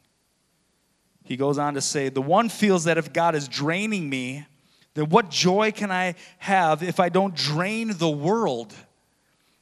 He 1.24 1.38
goes 1.38 1.60
on 1.60 1.76
to 1.76 1.82
say, 1.82 2.10
The 2.10 2.22
one 2.22 2.50
feels 2.50 2.86
that 2.86 2.98
if 2.98 3.14
God 3.14 3.36
is 3.36 3.48
draining 3.48 4.10
me, 4.10 4.46
then 4.96 5.10
what 5.10 5.30
joy 5.30 5.72
can 5.72 5.92
I 5.92 6.16
have 6.40 6.82
if 6.82 7.00
I 7.00 7.10
don't 7.10 7.36
drain 7.36 7.96
the 7.96 8.10
world? 8.10 8.74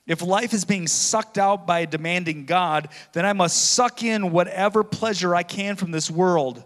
If 0.07 0.21
life 0.21 0.53
is 0.53 0.63
being 0.63 0.87
sucked 0.87 1.37
out 1.37 1.67
by 1.67 1.81
a 1.81 1.87
demanding 1.87 2.45
God, 2.45 2.87
then 3.11 3.25
I 3.25 3.33
must 3.33 3.73
suck 3.73 4.03
in 4.03 4.31
whatever 4.31 4.83
pleasure 4.83 5.35
I 5.35 5.43
can 5.43 5.75
from 5.75 5.91
this 5.91 6.09
world. 6.09 6.63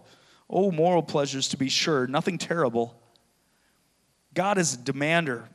Oh, 0.48 0.72
moral 0.72 1.02
pleasures 1.02 1.50
to 1.50 1.58
be 1.58 1.68
sure, 1.68 2.06
nothing 2.06 2.38
terrible. 2.38 2.96
God 4.36 4.60
is 4.60 4.76
a 4.76 4.78
demander, 4.78 5.50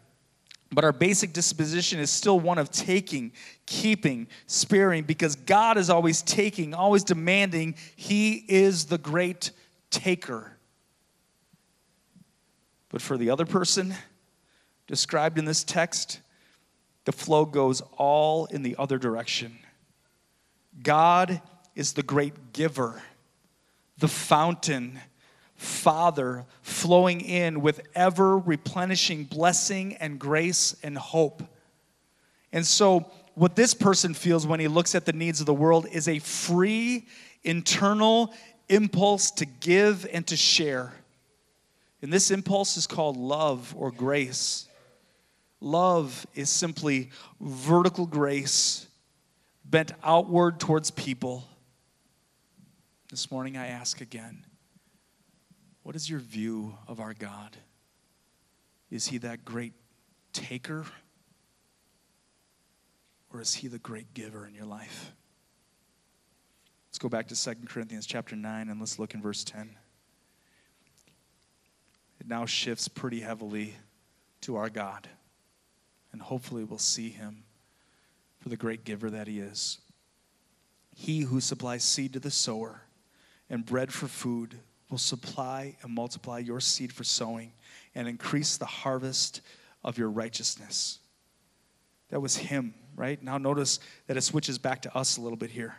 but 0.72 0.84
our 0.84 0.92
basic 0.92 1.32
disposition 1.32 2.00
is 2.00 2.10
still 2.10 2.40
one 2.40 2.58
of 2.58 2.70
taking, 2.72 3.32
keeping, 3.66 4.26
sparing, 4.46 5.04
because 5.04 5.36
God 5.36 5.78
is 5.78 5.88
always 5.88 6.22
taking, 6.22 6.74
always 6.74 7.04
demanding. 7.04 7.76
He 7.94 8.44
is 8.48 8.86
the 8.86 8.98
great 8.98 9.52
taker. 9.90 10.56
But 12.88 13.00
for 13.00 13.16
the 13.16 13.30
other 13.30 13.46
person 13.46 13.94
described 14.86 15.38
in 15.38 15.44
this 15.44 15.62
text, 15.62 16.20
the 17.06 17.12
flow 17.12 17.44
goes 17.44 17.82
all 17.96 18.46
in 18.46 18.62
the 18.62 18.76
other 18.78 18.98
direction. 18.98 19.58
God 20.82 21.40
is 21.74 21.94
the 21.94 22.02
great 22.02 22.52
giver, 22.52 23.00
the 23.96 24.08
fountain, 24.08 24.98
Father, 25.54 26.44
flowing 26.62 27.20
in 27.20 27.62
with 27.62 27.80
ever 27.94 28.36
replenishing 28.36 29.24
blessing 29.24 29.94
and 29.94 30.18
grace 30.18 30.76
and 30.82 30.98
hope. 30.98 31.42
And 32.52 32.66
so, 32.66 33.10
what 33.34 33.54
this 33.54 33.72
person 33.72 34.12
feels 34.12 34.46
when 34.46 34.60
he 34.60 34.68
looks 34.68 34.94
at 34.94 35.04
the 35.04 35.12
needs 35.12 35.40
of 35.40 35.46
the 35.46 35.54
world 35.54 35.86
is 35.90 36.08
a 36.08 36.18
free, 36.18 37.06
internal 37.44 38.34
impulse 38.68 39.30
to 39.32 39.44
give 39.46 40.06
and 40.12 40.26
to 40.26 40.36
share. 40.36 40.92
And 42.02 42.12
this 42.12 42.30
impulse 42.30 42.76
is 42.76 42.86
called 42.86 43.16
love 43.16 43.74
or 43.76 43.90
grace. 43.90 44.65
Love 45.60 46.26
is 46.34 46.50
simply 46.50 47.10
vertical 47.40 48.06
grace 48.06 48.86
bent 49.64 49.92
outward 50.02 50.60
towards 50.60 50.90
people. 50.90 51.44
This 53.10 53.30
morning 53.30 53.56
I 53.56 53.68
ask 53.68 54.00
again 54.00 54.44
what 55.82 55.94
is 55.94 56.10
your 56.10 56.18
view 56.18 56.74
of 56.88 56.98
our 56.98 57.14
God? 57.14 57.56
Is 58.90 59.06
he 59.06 59.18
that 59.18 59.44
great 59.44 59.72
taker? 60.32 60.84
Or 63.32 63.40
is 63.40 63.54
he 63.54 63.68
the 63.68 63.78
great 63.78 64.12
giver 64.14 64.46
in 64.46 64.54
your 64.54 64.64
life? 64.64 65.12
Let's 66.88 66.98
go 66.98 67.08
back 67.08 67.28
to 67.28 67.40
2 67.40 67.66
Corinthians 67.66 68.06
chapter 68.06 68.34
9 68.34 68.68
and 68.68 68.80
let's 68.80 68.98
look 68.98 69.14
in 69.14 69.22
verse 69.22 69.44
10 69.44 69.76
it 72.26 72.30
now 72.30 72.46
shifts 72.46 72.88
pretty 72.88 73.20
heavily 73.20 73.74
to 74.40 74.56
our 74.56 74.68
God. 74.68 75.08
And 76.16 76.22
hopefully 76.22 76.64
we'll 76.64 76.78
see 76.78 77.10
him 77.10 77.44
for 78.40 78.48
the 78.48 78.56
great 78.56 78.84
giver 78.84 79.10
that 79.10 79.26
he 79.26 79.38
is. 79.38 79.76
He 80.94 81.20
who 81.20 81.42
supplies 81.42 81.84
seed 81.84 82.14
to 82.14 82.20
the 82.20 82.30
sower 82.30 82.80
and 83.50 83.66
bread 83.66 83.92
for 83.92 84.08
food 84.08 84.58
will 84.88 84.96
supply 84.96 85.76
and 85.82 85.94
multiply 85.94 86.38
your 86.38 86.58
seed 86.58 86.90
for 86.90 87.04
sowing 87.04 87.52
and 87.94 88.08
increase 88.08 88.56
the 88.56 88.64
harvest 88.64 89.42
of 89.84 89.98
your 89.98 90.08
righteousness. 90.08 91.00
That 92.08 92.20
was 92.20 92.34
him, 92.34 92.72
right? 92.94 93.22
Now 93.22 93.36
notice 93.36 93.78
that 94.06 94.16
it 94.16 94.22
switches 94.22 94.56
back 94.56 94.80
to 94.82 94.96
us 94.96 95.18
a 95.18 95.20
little 95.20 95.36
bit 95.36 95.50
here. 95.50 95.76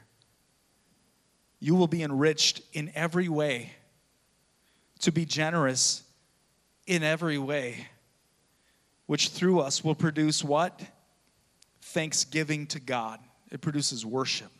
You 1.59 1.73
will 1.73 1.87
be 1.87 2.03
enriched 2.03 2.61
in 2.73 2.91
every 2.93 3.27
way 3.27 3.71
to 4.99 5.11
be 5.11 5.25
generous 5.25 6.03
in 6.85 7.01
every 7.01 7.39
way, 7.39 7.87
which 9.07 9.29
through 9.29 9.59
us 9.59 9.83
will 9.83 9.95
produce 9.95 10.43
what? 10.43 10.81
Thanksgiving 11.81 12.67
to 12.67 12.79
God. 12.79 13.19
It 13.51 13.61
produces 13.61 14.05
worship. 14.05 14.51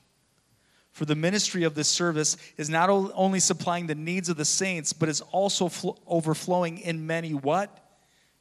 For 0.93 1.05
the 1.05 1.15
ministry 1.15 1.63
of 1.63 1.75
this 1.75 1.87
service 1.87 2.37
is 2.57 2.69
not 2.69 2.89
only 2.89 3.39
supplying 3.39 3.85
the 3.85 3.93
needs 3.93 4.29
of 4.29 4.37
the 4.37 4.45
saints, 4.45 4.93
but 4.93 5.09
is 5.09 5.21
also 5.21 5.67
fl- 5.67 5.91
overflowing 6.07 6.79
in 6.79 7.05
many 7.05 7.35
what? 7.35 7.85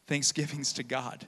Thanksgivings 0.06 0.72
to 0.74 0.82
God. 0.82 1.26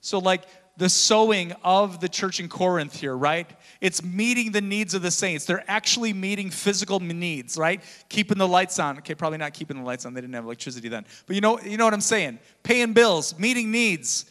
So, 0.00 0.18
like, 0.18 0.44
the 0.76 0.88
sowing 0.88 1.52
of 1.62 2.00
the 2.00 2.08
church 2.08 2.40
in 2.40 2.48
Corinth 2.48 2.98
here, 2.98 3.16
right? 3.16 3.48
It's 3.80 4.02
meeting 4.02 4.52
the 4.52 4.60
needs 4.60 4.94
of 4.94 5.02
the 5.02 5.10
saints. 5.10 5.44
They're 5.44 5.64
actually 5.68 6.12
meeting 6.12 6.50
physical 6.50 6.98
needs, 6.98 7.58
right? 7.58 7.82
Keeping 8.08 8.38
the 8.38 8.48
lights 8.48 8.78
on. 8.78 8.98
Okay, 8.98 9.14
probably 9.14 9.38
not 9.38 9.52
keeping 9.52 9.76
the 9.76 9.82
lights 9.82 10.06
on. 10.06 10.14
They 10.14 10.20
didn't 10.20 10.34
have 10.34 10.44
electricity 10.44 10.88
then. 10.88 11.04
But 11.26 11.34
you 11.34 11.42
know, 11.42 11.60
you 11.60 11.76
know 11.76 11.84
what 11.84 11.94
I'm 11.94 12.00
saying? 12.00 12.38
Paying 12.62 12.94
bills, 12.94 13.38
meeting 13.38 13.70
needs, 13.70 14.26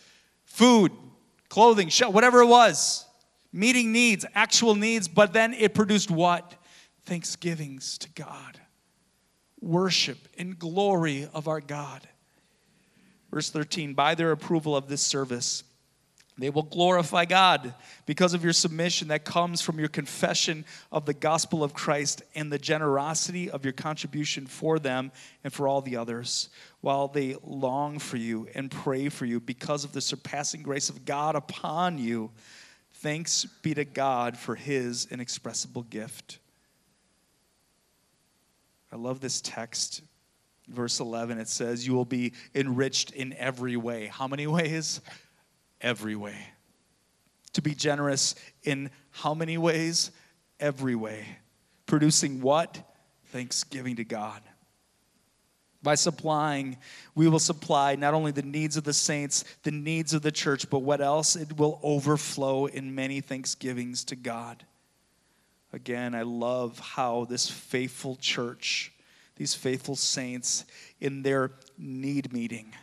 food, 0.45 0.91
clothing, 1.49 1.89
whatever 2.11 2.41
it 2.41 2.47
was. 2.47 3.05
Meeting 3.53 3.91
needs, 3.91 4.25
actual 4.33 4.75
needs, 4.75 5.07
but 5.07 5.33
then 5.33 5.53
it 5.53 5.73
produced 5.73 6.09
what? 6.09 6.55
Thanksgivings 7.05 7.97
to 7.99 8.09
God. 8.09 8.59
Worship 9.59 10.17
and 10.37 10.57
glory 10.57 11.27
of 11.33 11.47
our 11.47 11.59
God. 11.61 12.07
Verse 13.29 13.49
13, 13.49 13.93
by 13.93 14.15
their 14.15 14.31
approval 14.31 14.75
of 14.75 14.87
this 14.87 15.01
service, 15.01 15.63
they 16.37 16.49
will 16.49 16.63
glorify 16.63 17.25
God 17.25 17.73
because 18.05 18.33
of 18.33 18.43
your 18.43 18.53
submission 18.53 19.09
that 19.09 19.25
comes 19.25 19.61
from 19.61 19.79
your 19.79 19.89
confession 19.89 20.65
of 20.91 21.05
the 21.05 21.13
gospel 21.13 21.63
of 21.63 21.73
Christ 21.73 22.23
and 22.35 22.51
the 22.51 22.57
generosity 22.57 23.49
of 23.49 23.65
your 23.65 23.73
contribution 23.73 24.47
for 24.47 24.79
them 24.79 25.11
and 25.43 25.51
for 25.51 25.67
all 25.67 25.81
the 25.81 25.97
others, 25.97 26.49
while 26.79 27.07
they 27.07 27.35
long 27.43 27.99
for 27.99 28.17
you 28.17 28.47
and 28.55 28.71
pray 28.71 29.09
for 29.09 29.25
you 29.25 29.39
because 29.39 29.83
of 29.83 29.91
the 29.91 30.01
surpassing 30.01 30.63
grace 30.63 30.89
of 30.89 31.05
God 31.05 31.35
upon 31.35 31.97
you. 31.97 32.31
Thanks 32.93 33.45
be 33.61 33.73
to 33.73 33.85
God 33.85 34.37
for 34.37 34.55
his 34.55 35.07
inexpressible 35.11 35.83
gift. 35.83 36.39
I 38.91 38.95
love 38.95 39.19
this 39.19 39.41
text. 39.41 40.01
Verse 40.67 40.99
11, 40.99 41.39
it 41.39 41.49
says, 41.49 41.85
You 41.85 41.93
will 41.93 42.05
be 42.05 42.33
enriched 42.55 43.11
in 43.11 43.33
every 43.33 43.75
way. 43.75 44.07
How 44.07 44.27
many 44.27 44.47
ways? 44.47 45.01
Every 45.81 46.15
way. 46.15 46.35
To 47.53 47.61
be 47.61 47.75
generous 47.75 48.35
in 48.63 48.91
how 49.11 49.33
many 49.33 49.57
ways? 49.57 50.11
Every 50.59 50.95
way. 50.95 51.25
Producing 51.85 52.41
what? 52.41 52.79
Thanksgiving 53.25 53.97
to 53.97 54.03
God. 54.03 54.41
By 55.83 55.95
supplying, 55.95 56.77
we 57.15 57.27
will 57.27 57.39
supply 57.39 57.95
not 57.95 58.13
only 58.13 58.31
the 58.31 58.43
needs 58.43 58.77
of 58.77 58.83
the 58.83 58.93
saints, 58.93 59.43
the 59.63 59.71
needs 59.71 60.13
of 60.13 60.21
the 60.21 60.31
church, 60.31 60.69
but 60.69 60.79
what 60.79 61.01
else? 61.01 61.35
It 61.35 61.57
will 61.57 61.79
overflow 61.81 62.67
in 62.67 62.93
many 62.93 63.19
thanksgivings 63.19 64.03
to 64.05 64.15
God. 64.15 64.63
Again, 65.73 66.13
I 66.13 66.21
love 66.21 66.77
how 66.79 67.25
this 67.25 67.49
faithful 67.49 68.15
church, 68.17 68.91
these 69.37 69.55
faithful 69.55 69.95
saints, 69.95 70.65
in 70.99 71.23
their 71.23 71.51
need 71.77 72.31
meeting, 72.31 72.73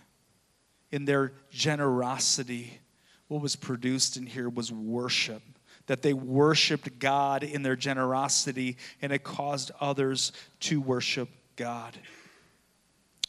in 0.91 1.05
their 1.05 1.35
generosity, 1.51 2.81
what 3.29 3.43
was 3.43 3.57
produced 3.57 4.17
in 4.17 4.27
here 4.27 4.49
was 4.49 4.73
worship. 4.73 5.43
That 5.87 6.03
they 6.03 6.13
worshiped 6.13 6.99
God 6.99 7.43
in 7.43 7.63
their 7.63 7.77
generosity, 7.77 8.77
and 9.01 9.13
it 9.13 9.23
caused 9.23 9.71
others 9.81 10.33
to 10.61 10.81
worship 10.81 11.29
God. 11.57 11.97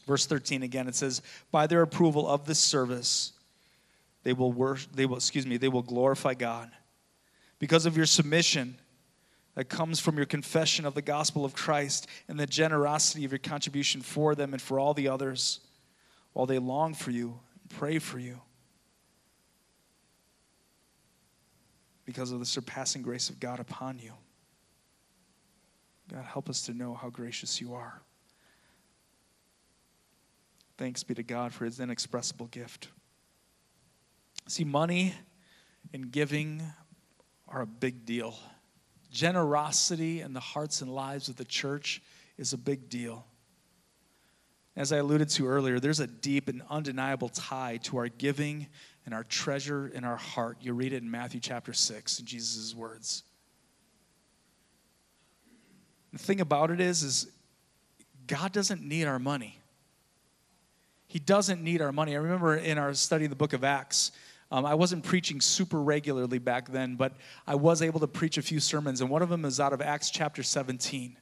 Verse 0.08 0.26
13 0.26 0.64
again, 0.64 0.88
it 0.88 0.96
says, 0.96 1.22
By 1.52 1.68
their 1.68 1.82
approval 1.84 2.28
of 2.28 2.46
this 2.46 2.60
service, 2.60 3.34
they 4.24 4.34
will 4.34 4.52
worship, 4.52 4.92
they 4.94 5.06
will, 5.06 5.18
excuse 5.18 5.46
me, 5.46 5.58
they 5.58 5.68
will 5.68 5.84
glorify 5.84 6.34
God. 6.34 6.72
Because 7.60 7.86
of 7.86 7.96
your 7.96 8.06
submission 8.06 8.78
that 9.56 9.66
comes 9.66 10.00
from 10.00 10.18
your 10.18 10.26
confession 10.26 10.86
of 10.86 10.94
the 10.94 11.02
gospel 11.02 11.44
of 11.44 11.54
Christ 11.54 12.08
and 12.28 12.40
the 12.40 12.48
generosity 12.48 13.26
of 13.26 13.32
your 13.32 13.40
contribution 13.40 14.02
for 14.02 14.34
them 14.34 14.54
and 14.54 14.62
for 14.62 14.80
all 14.80 14.94
the 14.94 15.10
others, 15.10 15.60
while 16.34 16.46
they 16.46 16.60
long 16.60 16.94
for 16.94 17.12
you 17.12 17.40
and 17.62 17.78
pray 17.78 18.00
for 18.00 18.20
you. 18.20 18.40
Because 22.10 22.32
of 22.32 22.40
the 22.40 22.46
surpassing 22.46 23.04
grace 23.04 23.30
of 23.30 23.40
God 23.40 23.60
upon 23.60 24.00
you. 24.00 24.12
God, 26.12 26.26
help 26.26 26.50
us 26.50 26.64
to 26.64 26.74
know 26.74 26.96
how 26.96 27.12
gracious 27.12 27.62
you 27.62 27.76
are. 27.76 28.02
Thanks 30.76 31.04
be 31.04 31.14
to 31.14 31.22
God 31.22 31.54
for 31.54 31.66
his 31.66 31.80
inexpressible 31.80 32.48
gift. 32.48 32.88
See, 34.48 34.64
money 34.64 35.14
and 35.94 36.12
giving 36.12 36.64
are 37.48 37.62
a 37.62 37.68
big 37.68 38.06
deal. 38.06 38.34
Generosity 39.12 40.22
in 40.22 40.34
the 40.34 40.40
hearts 40.40 40.82
and 40.82 40.92
lives 40.92 41.30
of 41.30 41.36
the 41.36 41.46
church 41.46 42.02
is 42.40 42.54
a 42.54 42.58
big 42.58 42.90
deal. 42.90 43.24
As 44.76 44.92
I 44.92 44.98
alluded 44.98 45.30
to 45.30 45.46
earlier, 45.46 45.80
there's 45.80 46.00
a 46.00 46.08
deep 46.08 46.48
and 46.48 46.64
undeniable 46.72 47.30
tie 47.30 47.78
to 47.84 47.98
our 47.98 48.08
giving 48.08 48.66
and 49.10 49.16
our 49.16 49.24
treasure 49.24 49.88
in 49.88 50.04
our 50.04 50.18
heart. 50.18 50.58
You 50.62 50.74
read 50.74 50.94
it 50.94 51.02
in 51.02 51.10
Matthew 51.10 51.40
chapter 51.40 51.74
6 51.74 52.20
in 52.20 52.28
Jesus' 52.28 52.76
words. 52.76 53.24
The 56.14 56.20
thing 56.20 56.42
about 56.42 56.70
it 56.70 56.80
is, 56.80 57.02
is 57.02 57.28
God 58.28 58.52
doesn't 58.52 58.84
need 58.84 59.06
our 59.06 59.18
money. 59.18 59.58
He 61.08 61.18
doesn't 61.18 61.64
need 61.64 61.82
our 61.82 61.92
money. 61.92 62.14
I 62.14 62.20
remember 62.20 62.56
in 62.56 62.78
our 62.78 62.94
study 62.94 63.24
of 63.24 63.32
the 63.32 63.36
book 63.36 63.54
of 63.54 63.64
Acts, 63.64 64.12
um, 64.52 64.64
I 64.64 64.76
wasn't 64.76 65.04
preaching 65.04 65.42
super 65.42 65.82
regularly 65.82 66.38
back 66.38 66.70
then, 66.70 66.96
but 66.96 67.14
I 67.48 67.56
was 67.56 67.82
able 67.82 68.02
to 68.02 68.08
preach 68.08 68.38
a 68.38 68.44
few 68.44 68.60
sermons, 68.60 69.02
and 69.02 69.10
one 69.10 69.24
of 69.24 69.30
them 69.30 69.44
is 69.44 69.60
out 69.60 69.74
of 69.74 69.82
Acts 69.82 70.12
chapter 70.12 70.44
17. 70.44 71.18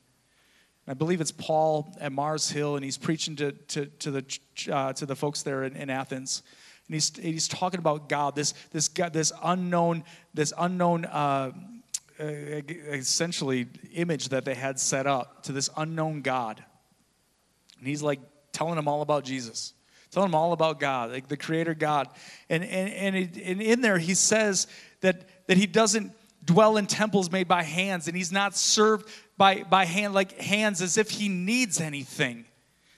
I 0.90 0.94
believe 0.94 1.22
it's 1.22 1.32
Paul 1.32 1.96
at 2.02 2.12
Mars 2.12 2.50
Hill, 2.50 2.76
and 2.76 2.84
he's 2.84 2.98
preaching 2.98 3.38
to, 3.38 3.54
to, 3.54 3.86
to 3.86 4.12
the, 4.12 4.40
uh, 4.74 4.92
to 4.92 5.06
the 5.06 5.16
folks 5.16 5.42
there 5.42 5.64
in, 5.64 5.78
in 5.78 5.90
Athens. 5.90 6.44
And 6.88 6.96
he's, 6.96 7.16
he's 7.18 7.48
talking 7.48 7.80
about 7.80 8.08
God, 8.08 8.36
this, 8.36 8.54
this, 8.72 8.88
God, 8.88 9.12
this 9.14 9.34
unknown, 9.44 10.04
this 10.34 10.54
unknown 10.58 11.06
uh, 11.06 11.52
uh, 12.20 12.24
essentially 12.24 13.68
image 13.94 14.30
that 14.30 14.46
they 14.46 14.56
had 14.56 14.80
set 14.80 15.06
up 15.06 15.44
to 15.44 15.52
this 15.52 15.70
unknown 15.76 16.22
God. 16.22 16.64
And 17.80 17.88
he's 17.88 18.02
like 18.02 18.20
telling 18.54 18.76
them 18.76 18.88
all 18.88 19.02
about 19.02 19.24
Jesus, 19.24 19.74
telling 20.12 20.30
them 20.30 20.36
all 20.36 20.54
about 20.54 20.80
God, 20.80 21.12
like 21.12 21.28
the 21.28 21.38
creator 21.38 21.76
God. 21.76 22.08
And, 22.50 22.64
and, 22.64 22.94
and, 22.94 23.16
it, 23.16 23.38
and 23.38 23.62
in 23.62 23.82
there, 23.82 23.98
he 23.98 24.14
says 24.14 24.68
that, 25.02 25.48
that 25.48 25.58
he 25.58 25.68
doesn't 25.68 26.14
dwell 26.44 26.78
in 26.78 26.88
temples 26.88 27.30
made 27.30 27.48
by 27.48 27.64
hands, 27.64 28.08
and 28.08 28.16
he's 28.16 28.32
not 28.32 28.56
served 28.56 29.10
by, 29.38 29.64
by 29.64 29.86
hand 29.86 30.14
like 30.14 30.40
hands 30.40 30.82
as 30.82 30.98
if 30.98 31.10
he 31.10 31.28
needs 31.28 31.82
anything. 31.82 32.46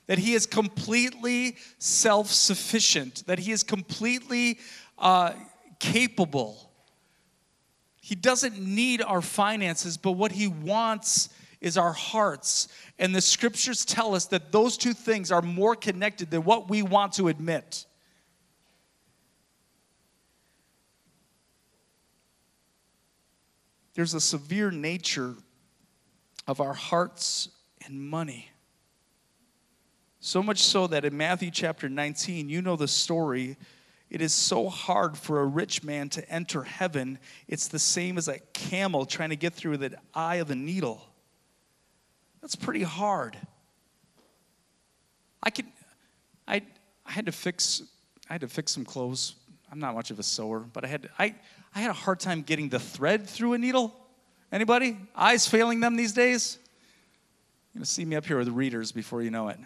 That 0.10 0.18
he 0.18 0.34
is 0.34 0.46
completely 0.46 1.56
self 1.78 2.28
sufficient, 2.28 3.24
that 3.28 3.40
he 3.40 3.54
is 3.54 3.64
completely 3.64 4.60
uh, 4.98 5.32
capable 5.80 6.70
he 8.10 8.16
doesn't 8.16 8.58
need 8.58 9.04
our 9.04 9.22
finances, 9.22 9.96
but 9.96 10.14
what 10.14 10.32
He 10.32 10.48
wants 10.48 11.30
is 11.62 11.78
our 11.78 11.94
hearts. 11.94 12.68
And 12.98 13.14
the 13.14 13.22
scriptures 13.22 13.86
tell 13.86 14.16
us 14.16 14.26
that 14.26 14.52
those 14.52 14.78
two 14.78 14.96
things 14.96 15.32
are 15.32 15.44
more 15.44 15.76
connected 15.76 16.32
than 16.32 16.44
what 16.44 16.72
we 16.72 16.82
want 16.82 17.14
to 17.14 17.28
admit. 17.28 17.86
There's 23.94 24.16
a 24.16 24.22
severe 24.22 24.72
nature 24.72 25.36
of 26.48 26.60
our 26.60 26.74
hearts 26.74 27.50
and 27.86 28.02
money. 28.02 28.49
So 30.20 30.44
much 30.44 30.64
so 30.64 30.88
that 30.88 31.06
in 31.06 31.16
Matthew 31.16 31.52
chapter 31.52 31.88
19, 31.88 32.50
you 32.50 32.62
know 32.62 32.76
the 32.76 32.88
story 32.88 33.58
it 34.10 34.22
is 34.22 34.34
so 34.34 34.70
hard 34.70 35.16
for 35.18 35.42
a 35.42 35.46
rich 35.46 35.84
man 35.84 36.10
to 36.10 36.30
enter 36.30 36.64
heaven. 36.64 37.20
It's 37.48 37.68
the 37.68 37.78
same 37.78 38.18
as 38.18 38.28
a 38.28 38.40
camel 38.54 39.06
trying 39.06 39.30
to 39.30 39.36
get 39.36 39.54
through 39.54 39.78
the 39.78 39.98
eye 40.14 40.38
of 40.38 40.50
a 40.50 40.56
needle. 40.56 41.06
That's 42.42 42.56
pretty 42.56 42.82
hard. 42.82 43.38
I 45.44 45.52
could, 45.52 45.68
I, 46.48 46.64
I 47.06 47.12
had 47.12 47.28
to 47.28 47.32
fix, 47.32 47.84
I 48.30 48.34
had 48.34 48.42
to 48.42 48.48
fix 48.48 48.72
some 48.72 48.84
clothes. 48.84 49.36
I'm 49.72 49.80
not 49.80 49.94
much 49.94 50.10
of 50.10 50.18
a 50.18 50.24
sewer, 50.24 50.60
but 50.60 50.84
I 50.84 50.88
had, 50.88 51.10
I, 51.20 51.36
I 51.76 51.80
had 51.80 51.92
a 51.92 51.94
hard 51.94 52.20
time 52.20 52.42
getting 52.42 52.70
the 52.70 52.80
thread 52.80 53.30
through 53.30 53.54
a 53.54 53.60
needle. 53.60 53.96
Anybody? 54.52 54.98
Eyes 55.16 55.48
failing 55.48 55.80
them 55.82 55.96
these 55.96 56.14
days? 56.14 56.58
You're 57.74 57.82
gonna 57.82 57.86
see 57.86 58.06
me 58.06 58.16
up 58.16 58.26
here 58.26 58.40
with 58.40 58.50
readers 58.50 58.92
before 58.92 59.22
you 59.22 59.30
know 59.30 59.50
it. 59.50 59.60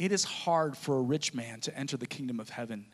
It 0.00 0.12
is 0.12 0.24
hard 0.24 0.78
for 0.78 0.96
a 0.96 1.02
rich 1.02 1.34
man 1.34 1.60
to 1.60 1.76
enter 1.76 1.98
the 1.98 2.06
kingdom 2.06 2.40
of 2.40 2.48
heaven 2.48 2.86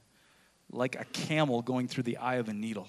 like 0.72 0.96
a 0.96 1.04
camel 1.12 1.62
going 1.62 1.86
through 1.86 2.02
the 2.02 2.16
eye 2.16 2.34
of 2.34 2.48
a 2.48 2.52
needle. 2.52 2.88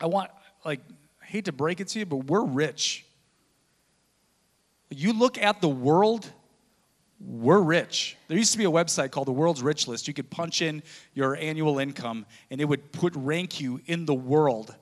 I 0.00 0.06
want, 0.06 0.32
like, 0.64 0.80
I 1.22 1.26
hate 1.26 1.44
to 1.44 1.52
break 1.52 1.78
it 1.78 1.86
to 1.88 2.00
you, 2.00 2.06
but 2.06 2.24
we're 2.24 2.44
rich. 2.44 3.06
You 4.90 5.12
look 5.12 5.38
at 5.38 5.60
the 5.60 5.68
world, 5.68 6.28
we're 7.20 7.60
rich. 7.60 8.16
There 8.26 8.36
used 8.36 8.50
to 8.50 8.58
be 8.58 8.64
a 8.64 8.70
website 8.70 9.12
called 9.12 9.28
the 9.28 9.32
World's 9.32 9.62
Rich 9.62 9.86
List. 9.86 10.08
You 10.08 10.14
could 10.14 10.28
punch 10.28 10.60
in 10.60 10.82
your 11.14 11.36
annual 11.36 11.78
income 11.78 12.26
and 12.50 12.60
it 12.60 12.64
would 12.64 12.90
put 12.90 13.14
rank 13.14 13.60
you 13.60 13.80
in 13.86 14.06
the 14.06 14.14
world 14.14 14.74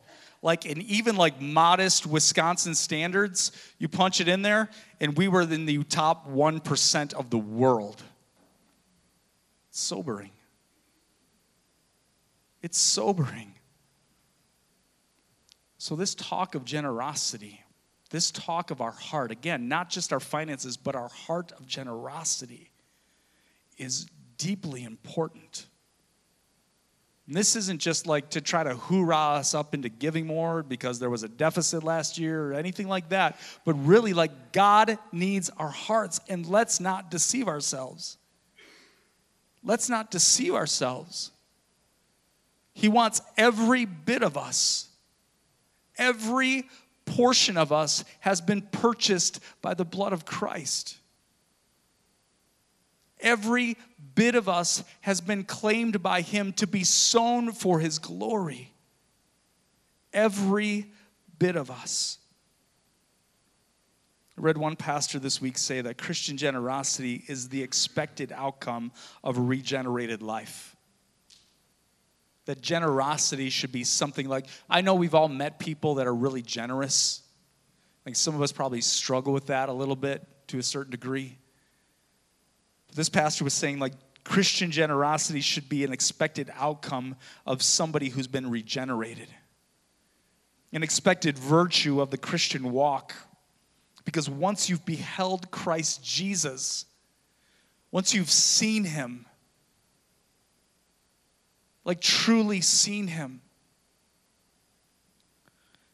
like 0.43 0.67
in 0.67 0.81
even 0.83 1.17
like 1.17 1.41
modest 1.41 2.07
Wisconsin 2.07 2.75
standards, 2.75 3.53
you 3.79 3.89
punch 3.89 4.21
it 4.21 4.29
in 4.29 4.43
there, 4.43 4.71
and 5.01 5.17
we 5.17 5.29
were 5.29 5.43
in 5.43 5.67
the 5.67 5.83
top 5.85 6.29
1% 6.31 7.15
of 7.15 7.31
the 7.31 7.39
world. 7.39 8.03
It's 9.71 9.81
sobering. 9.81 10.31
It's 12.63 12.79
sobering. 12.79 13.55
So, 15.79 15.95
this 15.95 16.15
talk 16.15 16.55
of 16.55 16.65
generosity, 16.65 17.63
this 18.11 18.31
talk 18.33 18.71
of 18.71 18.81
our 18.81 18.91
heart, 18.91 19.31
again, 19.31 19.69
not 19.69 19.91
just 19.91 20.13
our 20.13 20.21
finances, 20.21 20.77
but 20.77 20.97
our 20.97 21.09
heart 21.09 21.53
of 21.53 21.67
generosity, 21.67 22.71
is 23.77 24.07
deeply 24.37 24.83
important. 24.83 25.67
And 27.29 27.37
this 27.37 27.57
isn't 27.57 27.79
just 27.79 28.07
like 28.07 28.31
to 28.31 28.41
try 28.41 28.65
to 28.65 28.75
hoorah 28.75 29.37
us 29.37 29.55
up 29.55 29.75
into 29.75 29.91
giving 29.91 30.27
more 30.27 30.63
because 30.63 30.99
there 30.99 31.11
was 31.11 31.23
a 31.23 31.29
deficit 31.29 31.85
last 31.85 32.17
year 32.17 32.43
or 32.43 32.55
anything 32.55 32.89
like 32.89 33.11
that, 33.11 33.39
but 33.67 33.75
really 33.75 34.15
like 34.15 34.53
God 34.53 34.99
needs 35.13 35.51
our 35.59 35.69
hearts 35.69 36.23
and 36.31 36.47
let's 36.47 36.81
not 36.81 37.11
deceive 37.11 37.47
ourselves. 37.47 38.17
Let's 39.63 39.91
not 39.91 40.11
deceive 40.11 40.55
ourselves. 40.55 41.31
He 42.73 42.89
wants 42.89 43.21
every 43.37 43.85
bit 43.85 44.23
of 44.23 44.39
us. 44.39 44.89
Every 45.99 46.67
portion 47.05 47.59
of 47.59 47.73
us 47.73 48.05
has 48.21 48.41
been 48.41 48.63
purchased 48.63 49.41
by 49.61 49.75
the 49.75 49.85
blood 49.85 50.15
of 50.15 50.25
Christ. 50.25 50.97
Every 53.21 53.77
bit 54.19 54.35
of 54.35 54.49
us 54.49 54.83
has 55.03 55.21
been 55.21 55.45
claimed 55.45 56.03
by 56.03 56.23
Him 56.23 56.53
to 56.55 56.67
be 56.67 56.83
sown 56.83 57.53
for 57.53 57.79
His 57.79 58.01
glory. 58.01 58.75
Every 60.13 60.91
bit 61.39 61.55
of 61.55 61.71
us. 61.71 62.19
I 64.37 64.41
read 64.41 64.59
one 64.59 64.75
pastor 64.75 65.21
this 65.21 65.41
week 65.41 65.57
say 65.57 65.83
that 65.83 65.99
Christian 65.99 66.37
generosity 66.37 67.23
is 67.29 67.49
the 67.49 67.63
expected 67.63 68.33
outcome 68.33 68.91
of 69.23 69.39
a 69.39 69.41
regenerated 69.41 70.21
life. 70.21 70.75
That 72.47 72.61
generosity 72.61 73.51
should 73.51 73.71
be 73.71 73.85
something 73.85 74.29
like 74.29 74.47
I 74.69 74.81
know 74.81 74.97
we've 74.97 75.15
all 75.15 75.29
met 75.29 75.61
people 75.61 75.95
that 75.97 76.09
are 76.09 76.15
really 76.15 76.43
generous. 76.43 77.23
Like 78.05 78.17
some 78.17 78.35
of 78.35 78.43
us 78.43 78.51
probably 78.51 78.81
struggle 78.81 79.33
with 79.33 79.47
that 79.47 79.69
a 79.69 79.73
little 79.73 79.95
bit 79.95 80.27
to 80.49 80.59
a 80.59 80.63
certain 80.65 80.91
degree. 80.91 81.39
But 82.89 82.97
This 82.97 83.09
pastor 83.09 83.45
was 83.45 83.55
saying, 83.55 83.79
like, 83.79 83.93
Christian 84.29 84.71
generosity 84.71 85.41
should 85.41 85.71
be 85.71 85.85
an 85.85 85.93
expected 85.93 86.51
outcome 86.55 87.17
of 87.47 87.63
somebody 87.63 88.11
who's 88.11 88.27
been 88.27 88.51
regenerated, 88.51 89.29
an 90.71 90.83
expected 90.83 91.39
virtue 91.39 92.03
of 92.03 92.11
the 92.11 92.19
Christian 92.19 92.71
walk. 92.71 93.15
Because 94.05 94.29
once 94.29 94.69
you've 94.69 94.85
beheld 94.85 95.51
Christ 95.51 96.05
Jesus, 96.05 96.85
once 97.91 98.13
you've 98.13 98.31
seen 98.31 98.85
him, 98.85 99.25
like 101.87 102.03
truly 102.03 102.61
seen 102.61 103.07
him, 103.07 103.41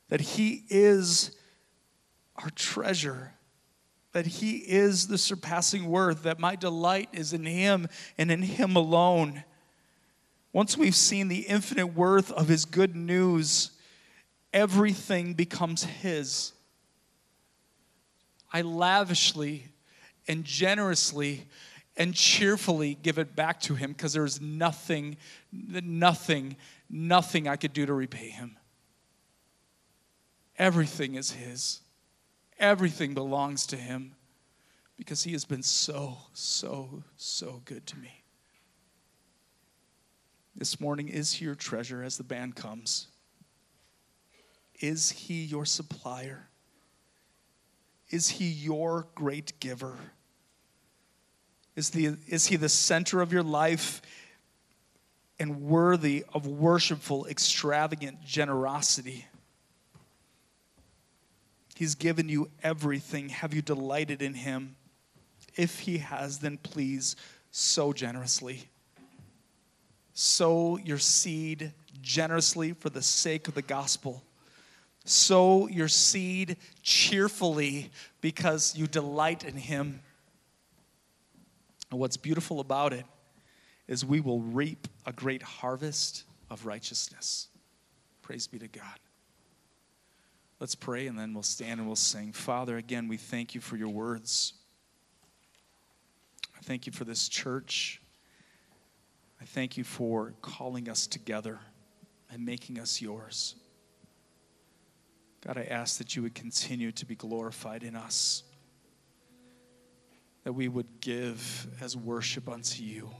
that 0.08 0.20
he 0.20 0.64
is 0.68 1.36
our 2.34 2.50
treasure 2.50 3.34
that 4.14 4.26
He 4.26 4.58
is 4.58 5.08
the 5.08 5.18
surpassing 5.18 5.86
worth, 5.86 6.22
that 6.22 6.38
my 6.38 6.56
delight 6.56 7.08
is 7.12 7.32
in 7.32 7.44
Him 7.44 7.88
and 8.16 8.30
in 8.30 8.42
Him 8.42 8.76
alone. 8.76 9.42
Once 10.52 10.78
we've 10.78 10.94
seen 10.94 11.26
the 11.26 11.40
infinite 11.40 11.88
worth 11.88 12.30
of 12.30 12.46
His 12.46 12.64
good 12.64 12.94
news, 12.94 13.72
everything 14.52 15.34
becomes 15.34 15.82
His. 15.82 16.52
I 18.52 18.62
lavishly 18.62 19.64
and 20.28 20.44
generously 20.44 21.48
and 21.96 22.14
cheerfully 22.14 22.96
give 23.02 23.18
it 23.18 23.34
back 23.34 23.60
to 23.62 23.74
Him 23.74 23.90
because 23.90 24.12
there's 24.12 24.40
nothing, 24.40 25.16
nothing, 25.52 26.54
nothing 26.88 27.48
I 27.48 27.56
could 27.56 27.72
do 27.72 27.84
to 27.84 27.92
repay 27.92 28.28
Him. 28.28 28.56
Everything 30.56 31.16
is 31.16 31.32
His. 31.32 31.80
Everything 32.58 33.14
belongs 33.14 33.66
to 33.68 33.76
Him 33.76 34.14
because 34.96 35.24
He 35.24 35.32
has 35.32 35.44
been 35.44 35.62
so, 35.62 36.18
so, 36.32 37.02
so 37.16 37.62
good 37.64 37.86
to 37.88 37.98
me. 37.98 38.22
This 40.56 40.80
morning, 40.80 41.08
is 41.08 41.34
He 41.34 41.44
your 41.44 41.54
treasure 41.54 42.02
as 42.02 42.16
the 42.16 42.24
band 42.24 42.56
comes? 42.56 43.08
Is 44.80 45.10
He 45.10 45.44
your 45.44 45.64
supplier? 45.64 46.48
Is 48.10 48.28
he 48.28 48.44
your 48.44 49.08
great 49.14 49.58
giver? 49.60 49.98
Is, 51.74 51.90
the, 51.90 52.16
is 52.28 52.46
he 52.46 52.56
the 52.56 52.68
center 52.68 53.20
of 53.20 53.32
your 53.32 53.42
life 53.42 54.02
and 55.38 55.62
worthy 55.62 56.24
of 56.32 56.46
worshipful, 56.46 57.26
extravagant 57.26 58.22
generosity? 58.24 59.26
He's 61.74 61.94
given 61.94 62.28
you 62.28 62.50
everything. 62.62 63.28
Have 63.28 63.52
you 63.52 63.60
delighted 63.60 64.22
in 64.22 64.34
him? 64.34 64.76
If 65.56 65.80
he 65.80 65.98
has, 65.98 66.38
then 66.38 66.58
please 66.58 67.16
sow 67.50 67.92
generously. 67.92 68.68
Sow 70.12 70.78
your 70.78 70.98
seed 70.98 71.72
generously 72.00 72.72
for 72.72 72.90
the 72.90 73.02
sake 73.02 73.48
of 73.48 73.54
the 73.54 73.62
gospel. 73.62 74.22
Sow 75.04 75.68
your 75.68 75.88
seed 75.88 76.56
cheerfully 76.82 77.90
because 78.20 78.76
you 78.76 78.86
delight 78.86 79.44
in 79.44 79.56
him. 79.56 80.00
And 81.90 82.00
what's 82.00 82.16
beautiful 82.16 82.60
about 82.60 82.92
it 82.92 83.04
is 83.86 84.04
we 84.04 84.20
will 84.20 84.40
reap 84.40 84.88
a 85.04 85.12
great 85.12 85.42
harvest 85.42 86.24
of 86.48 86.64
righteousness. 86.64 87.48
Praise 88.22 88.46
be 88.46 88.58
to 88.58 88.68
God. 88.68 88.98
Let's 90.64 90.74
pray 90.74 91.08
and 91.08 91.18
then 91.18 91.34
we'll 91.34 91.42
stand 91.42 91.78
and 91.78 91.86
we'll 91.86 91.94
sing. 91.94 92.32
Father, 92.32 92.78
again, 92.78 93.06
we 93.06 93.18
thank 93.18 93.54
you 93.54 93.60
for 93.60 93.76
your 93.76 93.90
words. 93.90 94.54
I 96.56 96.62
thank 96.62 96.86
you 96.86 96.92
for 96.92 97.04
this 97.04 97.28
church. 97.28 98.00
I 99.42 99.44
thank 99.44 99.76
you 99.76 99.84
for 99.84 100.32
calling 100.40 100.88
us 100.88 101.06
together 101.06 101.58
and 102.30 102.46
making 102.46 102.78
us 102.78 103.02
yours. 103.02 103.56
God, 105.46 105.58
I 105.58 105.64
ask 105.64 105.98
that 105.98 106.16
you 106.16 106.22
would 106.22 106.34
continue 106.34 106.92
to 106.92 107.04
be 107.04 107.14
glorified 107.14 107.82
in 107.82 107.94
us, 107.94 108.42
that 110.44 110.54
we 110.54 110.68
would 110.68 111.02
give 111.02 111.66
as 111.82 111.94
worship 111.94 112.48
unto 112.48 112.82
you. 112.82 113.10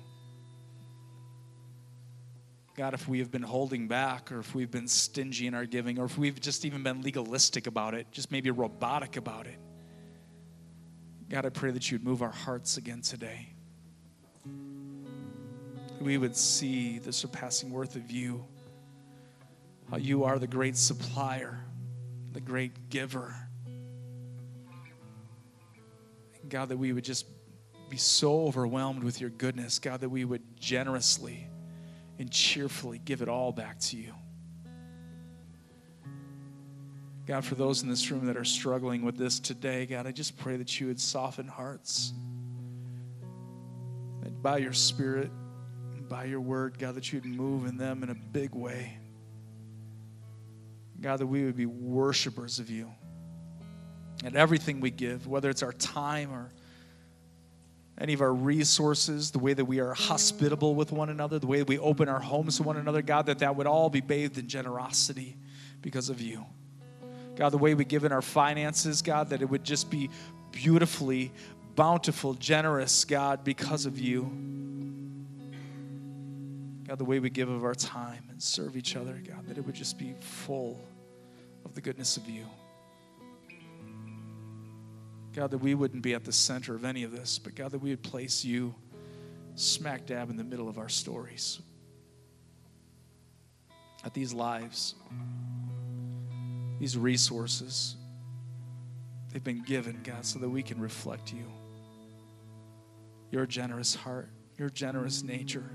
God, 2.77 2.93
if 2.93 3.07
we 3.07 3.21
have 3.21 3.31
been 3.31 3.43
holding 3.43 3.87
back, 3.87 4.33
or 4.33 4.41
if 4.41 4.53
we've 4.55 4.71
been 4.71 4.89
stingy 4.89 5.47
in 5.47 5.55
our 5.55 5.65
giving, 5.65 5.99
or 5.99 6.07
if 6.07 6.19
we've 6.19 6.41
just 6.41 6.65
even 6.65 6.83
been 6.83 7.03
legalistic 7.03 7.69
about 7.69 7.95
it, 7.95 8.11
just 8.11 8.33
maybe 8.33 8.51
robotic 8.51 9.17
about 9.17 9.47
it, 9.47 9.59
God, 11.29 11.47
I 11.47 11.51
pray 11.51 11.71
that 11.71 11.91
you'd 11.91 12.03
move 12.03 12.21
our 12.21 12.33
hearts 12.33 12.77
again 12.77 13.01
today. 13.01 13.49
We 16.01 16.19
would 16.19 16.37
see 16.37 16.99
the 16.99 17.13
surpassing 17.13 17.71
worth 17.71 17.95
of 17.95 18.11
you, 18.11 18.45
how 19.91 19.97
you 19.97 20.25
are 20.25 20.41
the 20.41 20.49
great 20.49 20.77
supplier, 20.77 21.61
the 22.33 22.41
great 22.41 22.91
giver. 22.91 23.35
God, 26.49 26.69
that 26.71 26.77
we 26.77 26.93
would 26.93 27.05
just 27.05 27.27
be 27.89 27.97
so 27.97 28.47
overwhelmed 28.47 29.05
with 29.05 29.21
your 29.21 29.31
goodness, 29.31 29.79
God, 29.79 30.01
that 30.01 30.09
we 30.09 30.25
would 30.25 30.43
generously 30.59 31.49
and 32.19 32.31
cheerfully 32.31 33.01
give 33.05 33.23
it 33.23 33.29
all 33.29 33.53
back 33.53 33.79
to 33.79 33.97
you. 33.97 34.13
God, 37.27 37.45
for 37.45 37.55
those 37.55 37.83
in 37.83 37.89
this 37.89 38.11
room 38.11 38.27
that 38.27 38.37
are 38.37 38.45
struggling 38.45 39.03
with 39.03 39.17
this 39.17 39.41
today, 39.41 39.87
God, 39.87 40.07
I 40.07 40.13
just 40.13 40.37
pray 40.37 40.57
that 40.57 40.79
you 40.79 40.89
would 40.89 41.01
soften 41.01 41.49
hearts. 41.49 42.13
That 44.23 44.43
by 44.43 44.59
your 44.59 44.75
Spirit 44.75 45.31
by 46.09 46.25
your 46.25 46.41
word, 46.41 46.79
God, 46.79 46.95
that 46.95 47.13
you 47.13 47.21
would 47.21 47.29
move 47.29 47.67
in 47.67 47.77
them 47.77 48.03
in 48.03 48.11
a 48.11 48.15
big 48.15 48.55
way. 48.55 48.99
God, 51.01 51.19
that 51.19 51.27
we 51.27 51.45
would 51.45 51.57
be 51.57 51.67
worshipers 51.67 52.59
of 52.59 52.71
you. 52.71 52.91
And 54.25 54.37
everything 54.37 54.81
we 54.81 54.91
give, 54.91 55.27
whether 55.27 55.51
it's 55.51 55.63
our 55.63 55.73
time 55.73 56.31
or 56.33 56.53
any 57.99 58.13
of 58.13 58.21
our 58.21 58.35
resources, 58.35 59.31
the 59.31 59.39
way 59.39 59.55
that 59.55 59.65
we 59.65 59.79
are 59.79 59.95
hospitable 59.95 60.75
with 60.75 60.91
one 60.91 61.11
another, 61.11 61.39
the 61.39 61.47
way 61.47 61.59
that 61.59 61.69
we 61.69 61.79
open 61.79 62.09
our 62.09 62.21
homes 62.21 62.57
to 62.57 62.65
one 62.65 62.77
another, 62.77 63.03
God, 63.03 63.27
that 63.27 63.39
that 63.39 63.55
would 63.55 63.67
all 63.67 63.89
be 63.89 64.01
bathed 64.01 64.37
in 64.37 64.49
generosity 64.49 65.37
because 65.81 66.09
of 66.09 66.21
you. 66.21 66.45
God, 67.37 67.51
the 67.51 67.59
way 67.59 67.75
we 67.75 67.85
give 67.85 68.05
in 68.05 68.13
our 68.13 68.23
finances, 68.23 69.03
God, 69.03 69.31
that 69.31 69.43
it 69.43 69.49
would 69.49 69.65
just 69.65 69.91
be 69.91 70.11
beautifully, 70.51 71.33
bountiful, 71.75 72.35
generous, 72.35 73.05
God, 73.05 73.45
because 73.45 73.87
of 73.87 73.99
you. 73.99 74.23
God, 76.87 76.99
the 76.99 77.05
way 77.05 77.19
we 77.19 77.31
give 77.31 77.49
of 77.49 77.65
our 77.65 77.75
time 77.75 78.25
and 78.31 78.43
serve 78.43 78.77
each 78.77 78.97
other, 78.97 79.21
God, 79.27 79.47
that 79.47 79.57
it 79.57 79.65
would 79.65 79.75
just 79.75 79.99
be 79.99 80.15
full 80.21 80.81
of 81.65 81.75
the 81.75 81.81
goodness 81.81 82.17
of 82.17 82.29
you. 82.29 82.45
God, 85.35 85.51
that 85.51 85.59
we 85.59 85.75
wouldn't 85.75 86.03
be 86.03 86.15
at 86.15 86.25
the 86.25 86.33
center 86.33 86.75
of 86.75 86.85
any 86.85 87.03
of 87.03 87.11
this, 87.11 87.39
but 87.39 87.57
God, 87.57 87.73
that 87.73 87.81
we 87.81 87.91
would 87.91 88.03
place 88.03 88.45
you 88.45 88.75
smack 89.57 90.07
dab 90.07 90.31
in 90.31 90.37
the 90.37 90.45
middle 90.45 90.69
of 90.69 90.79
our 90.79 90.89
stories, 90.89 91.61
at 94.05 94.15
these 94.15 94.33
lives, 94.33 94.95
these 96.79 96.97
resources. 96.97 97.97
They've 99.33 99.43
been 99.43 99.63
given, 99.63 100.01
God, 100.05 100.25
so 100.25 100.39
that 100.39 100.49
we 100.49 100.63
can 100.63 100.81
reflect 100.81 101.33
you. 101.33 101.45
Your 103.33 103.47
generous 103.47 103.95
heart, 103.95 104.31
your 104.57 104.71
generous 104.71 105.25
nature, 105.25 105.69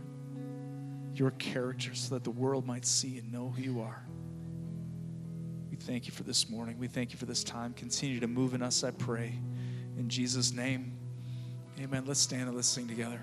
your 1.14 1.32
character, 1.32 1.94
so 1.94 2.16
that 2.16 2.24
the 2.24 2.32
world 2.32 2.66
might 2.66 2.86
see 2.86 3.18
and 3.18 3.30
know 3.30 3.50
who 3.50 3.62
you 3.62 3.82
are 3.82 4.09
thank 5.80 6.06
you 6.06 6.12
for 6.12 6.24
this 6.24 6.50
morning. 6.50 6.78
We 6.78 6.88
thank 6.88 7.12
you 7.12 7.18
for 7.18 7.26
this 7.26 7.44
time. 7.44 7.74
Continue 7.74 8.20
to 8.20 8.28
move 8.28 8.54
in 8.54 8.62
us, 8.62 8.84
I 8.84 8.92
pray. 8.92 9.34
In 9.98 10.10
Jesus' 10.10 10.54
name, 10.54 10.98
amen. 11.80 12.04
Let's 12.06 12.20
stand 12.20 12.48
and 12.48 12.56
let's 12.56 12.68
sing 12.68 12.88
together. 12.88 13.20